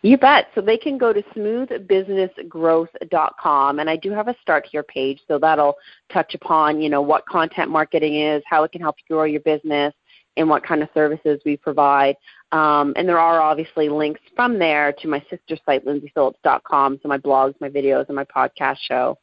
You 0.02 0.18
bet. 0.18 0.48
So 0.56 0.62
they 0.62 0.78
can 0.78 0.98
go 0.98 1.14
to 1.14 1.22
smoothbusinessgrowth.com 1.36 3.80
and 3.80 3.90
I 3.90 3.96
do 3.96 4.12
have 4.12 4.28
a 4.28 4.36
start 4.42 4.68
here 4.70 4.84
page 4.84 5.22
so 5.28 5.40
that'll 5.40 5.78
touch 6.12 6.36
upon, 6.36 6.82
you 6.82 6.90
know, 6.90 7.02
what 7.02 7.26
content 7.28 7.72
marketing 7.72 8.20
is, 8.22 8.44
how 8.46 8.64
it 8.64 8.72
can 8.72 8.82
help 8.82 8.96
you 8.98 9.04
grow 9.16 9.26
your 9.26 9.42
business, 9.42 9.94
and 10.38 10.48
what 10.48 10.64
kind 10.64 10.82
of 10.82 10.90
services 10.94 11.42
we 11.46 11.58
provide. 11.58 12.16
Um, 12.52 12.94
and 12.96 13.10
there 13.10 13.20
are 13.20 13.42
obviously 13.42 13.90
links 13.90 14.22
from 14.36 14.58
there 14.58 14.94
to 14.94 15.08
my 15.08 15.20
sister 15.30 15.58
site, 15.66 15.86
lyndsayphillips.com, 15.86 17.00
so 17.02 17.10
my 17.10 17.18
blogs, 17.18 17.56
my 17.60 17.70
videos, 17.70 18.06
and 18.08 18.16
my 18.16 18.24
podcast 18.24 18.78
show. 18.80 19.18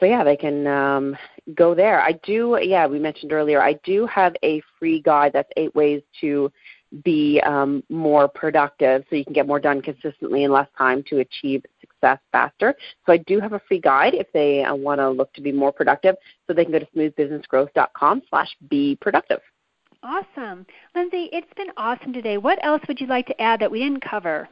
So 0.00 0.06
yeah, 0.06 0.24
they 0.24 0.36
can 0.36 0.66
um, 0.66 1.16
go 1.54 1.74
there. 1.74 2.02
I 2.02 2.12
do, 2.24 2.58
yeah, 2.62 2.86
we 2.86 2.98
mentioned 2.98 3.32
earlier, 3.32 3.62
I 3.62 3.74
do 3.84 4.06
have 4.06 4.34
a 4.42 4.60
free 4.78 5.00
guide 5.00 5.32
that's 5.32 5.48
eight 5.56 5.74
ways 5.74 6.02
to 6.20 6.50
be 7.02 7.40
um, 7.44 7.82
more 7.88 8.28
productive 8.28 9.04
so 9.08 9.16
you 9.16 9.24
can 9.24 9.32
get 9.32 9.46
more 9.46 9.60
done 9.60 9.82
consistently 9.82 10.44
in 10.44 10.52
less 10.52 10.68
time 10.78 11.02
to 11.08 11.18
achieve 11.18 11.62
success 11.80 12.18
faster. 12.32 12.74
So 13.04 13.12
I 13.12 13.18
do 13.18 13.40
have 13.40 13.52
a 13.52 13.60
free 13.66 13.80
guide 13.80 14.14
if 14.14 14.30
they 14.32 14.64
uh, 14.64 14.74
want 14.74 15.00
to 15.00 15.10
look 15.10 15.32
to 15.34 15.40
be 15.40 15.52
more 15.52 15.72
productive. 15.72 16.16
So 16.46 16.54
they 16.54 16.64
can 16.64 16.72
go 16.72 16.78
to 16.78 16.86
smoothbusinessgrowth.com 16.96 18.22
slash 18.30 18.48
be 18.70 18.96
productive. 19.00 19.40
Awesome. 20.02 20.66
Lyndsay, 20.94 21.28
it's 21.32 21.52
been 21.56 21.70
awesome 21.76 22.12
today. 22.12 22.38
What 22.38 22.64
else 22.64 22.82
would 22.86 23.00
you 23.00 23.06
like 23.06 23.26
to 23.26 23.40
add 23.40 23.60
that 23.60 23.70
we 23.70 23.80
didn't 23.80 24.02
cover? 24.02 24.48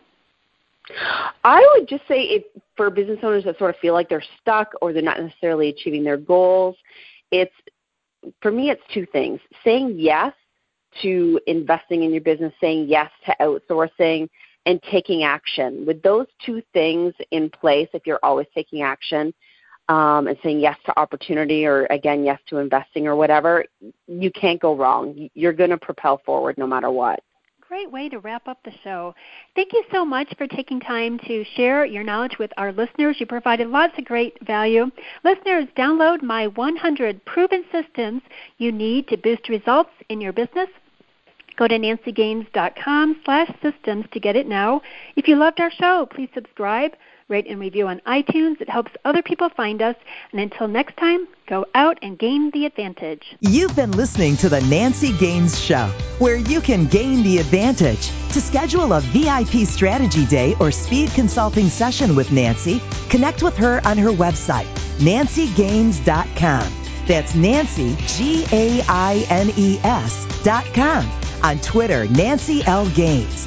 I 1.45 1.67
would 1.75 1.89
just 1.89 2.07
say 2.09 2.23
if 2.23 2.45
for 2.77 2.91
business 2.91 3.19
owners 3.23 3.45
that 3.45 3.59
sort 3.59 3.75
of 3.75 3.81
feel 3.81 3.95
like 3.95 4.09
they're 4.09 4.25
stuck 4.41 4.73
or 4.83 4.93
they're 4.93 5.03
not 5.03 5.21
necessarily 5.21 5.69
achieving 5.69 6.05
their 6.05 6.17
goals, 6.17 6.77
it's 7.31 7.55
for 8.43 8.51
me 8.51 8.71
it's 8.71 8.83
two 8.93 9.07
things. 9.07 9.41
Saying 9.65 9.95
yes 9.97 10.33
to 11.03 11.41
investing 11.47 12.03
in 12.03 12.13
your 12.13 12.21
business, 12.21 12.53
saying 12.61 12.87
yes 12.89 13.11
to 13.27 13.37
outsourcing, 13.41 14.29
and 14.67 14.83
taking 14.91 15.25
action. 15.25 15.85
With 15.87 16.03
those 16.03 16.27
two 16.45 16.63
things 16.73 17.15
in 17.31 17.51
place, 17.51 17.89
if 17.93 18.07
you're 18.07 18.21
always 18.23 18.47
taking 18.55 18.83
action 18.83 19.33
um, 19.89 20.27
and 20.27 20.39
saying 20.43 20.61
yes 20.61 20.79
to 20.87 20.99
opportunity 20.99 21.67
or 21.67 21.87
again 21.87 22.25
yes 22.25 22.41
to 22.49 22.59
investing 22.59 23.07
or 23.07 23.17
whatever, 23.17 23.65
you 24.07 24.31
can't 24.31 24.61
go 24.61 24.75
wrong. 24.75 25.29
You're 25.35 25.53
going 25.53 25.71
to 25.71 25.79
propel 25.79 26.21
forward 26.25 26.57
no 26.57 26.67
matter 26.67 26.91
what. 26.91 27.21
Great 27.69 27.91
way 27.91 28.09
to 28.09 28.19
wrap 28.19 28.47
up 28.47 28.59
the 28.65 28.73
show. 28.85 29.15
Thank 29.57 29.73
you 29.73 29.83
so 29.91 30.05
much 30.05 30.33
for 30.39 30.47
taking 30.47 30.81
time 30.81 31.19
to 31.27 31.45
share 31.57 31.85
your 31.85 32.05
knowledge 32.05 32.37
with 32.39 32.53
our 32.57 32.73
listeners. 32.73 33.17
You 33.19 33.27
provided 33.27 33.69
lots 33.69 33.95
of 33.99 34.05
great 34.05 34.39
value. 34.47 34.91
Listeners, 35.25 35.65
download 35.77 36.23
my 36.23 36.47
100 36.47 37.25
proven 37.25 37.65
systems 37.73 38.23
you 38.59 38.71
need 38.71 39.09
to 39.09 39.17
boost 39.17 39.49
results 39.49 39.91
in 40.09 40.21
your 40.21 40.33
business 40.33 40.69
Go 41.57 41.69
to 41.69 41.79
nancygaines.com 41.79 43.21
slash 43.25 43.51
systems 43.63 44.07
to 44.13 44.21
get 44.21 44.37
it 44.37 44.49
now. 44.49 44.83
If 45.17 45.29
you 45.29 45.37
loved 45.37 45.61
our 45.61 45.71
show, 45.71 46.07
please 46.11 46.29
subscribe, 46.35 46.93
rate, 47.29 47.47
and 47.49 47.59
review 47.59 47.89
on 47.89 48.01
iTunes. 48.07 48.61
It 48.61 48.69
helps 48.69 48.93
other 49.05 49.23
people 49.23 49.49
find 49.49 49.81
us. 49.81 49.97
And 50.33 50.41
until 50.41 50.69
next 50.69 50.97
time, 50.97 51.27
go 51.47 51.67
out 51.75 51.99
and 52.03 52.19
gain 52.19 52.51
the 52.51 52.67
advantage. 52.67 53.35
You've 53.41 53.75
been 53.75 53.93
listening 53.93 54.37
to 54.39 54.49
The 54.49 54.61
Nancy 54.63 55.17
Gaines 55.17 55.59
Show, 55.59 55.91
where 56.19 56.37
you 56.37 56.61
can 56.61 56.87
gain 56.87 57.23
the 57.23 57.39
advantage. 57.39 58.11
To 58.33 58.41
schedule 58.41 58.93
a 58.93 59.01
VIP 59.01 59.67
strategy 59.67 60.27
day 60.27 60.55
or 60.61 60.71
speed 60.71 61.11
consulting 61.11 61.69
session 61.69 62.17
with 62.17 62.31
Nancy, 62.33 62.83
connect 63.09 63.43
with 63.43 63.57
her 63.57 63.81
on 63.85 63.97
her 63.99 64.11
website, 64.11 64.67
nancygaines.com. 64.99 66.73
That's 67.07 67.35
Nancy, 67.35 67.97
G 68.07 68.47
A 68.51 68.83
I 68.89 69.27
N 69.29 69.51
E 69.57 69.79
S 69.83 70.43
dot 70.43 70.65
com. 70.73 71.07
On 71.43 71.59
Twitter, 71.59 72.07
Nancy 72.09 72.63
L. 72.65 72.89
Gaines. 72.91 73.47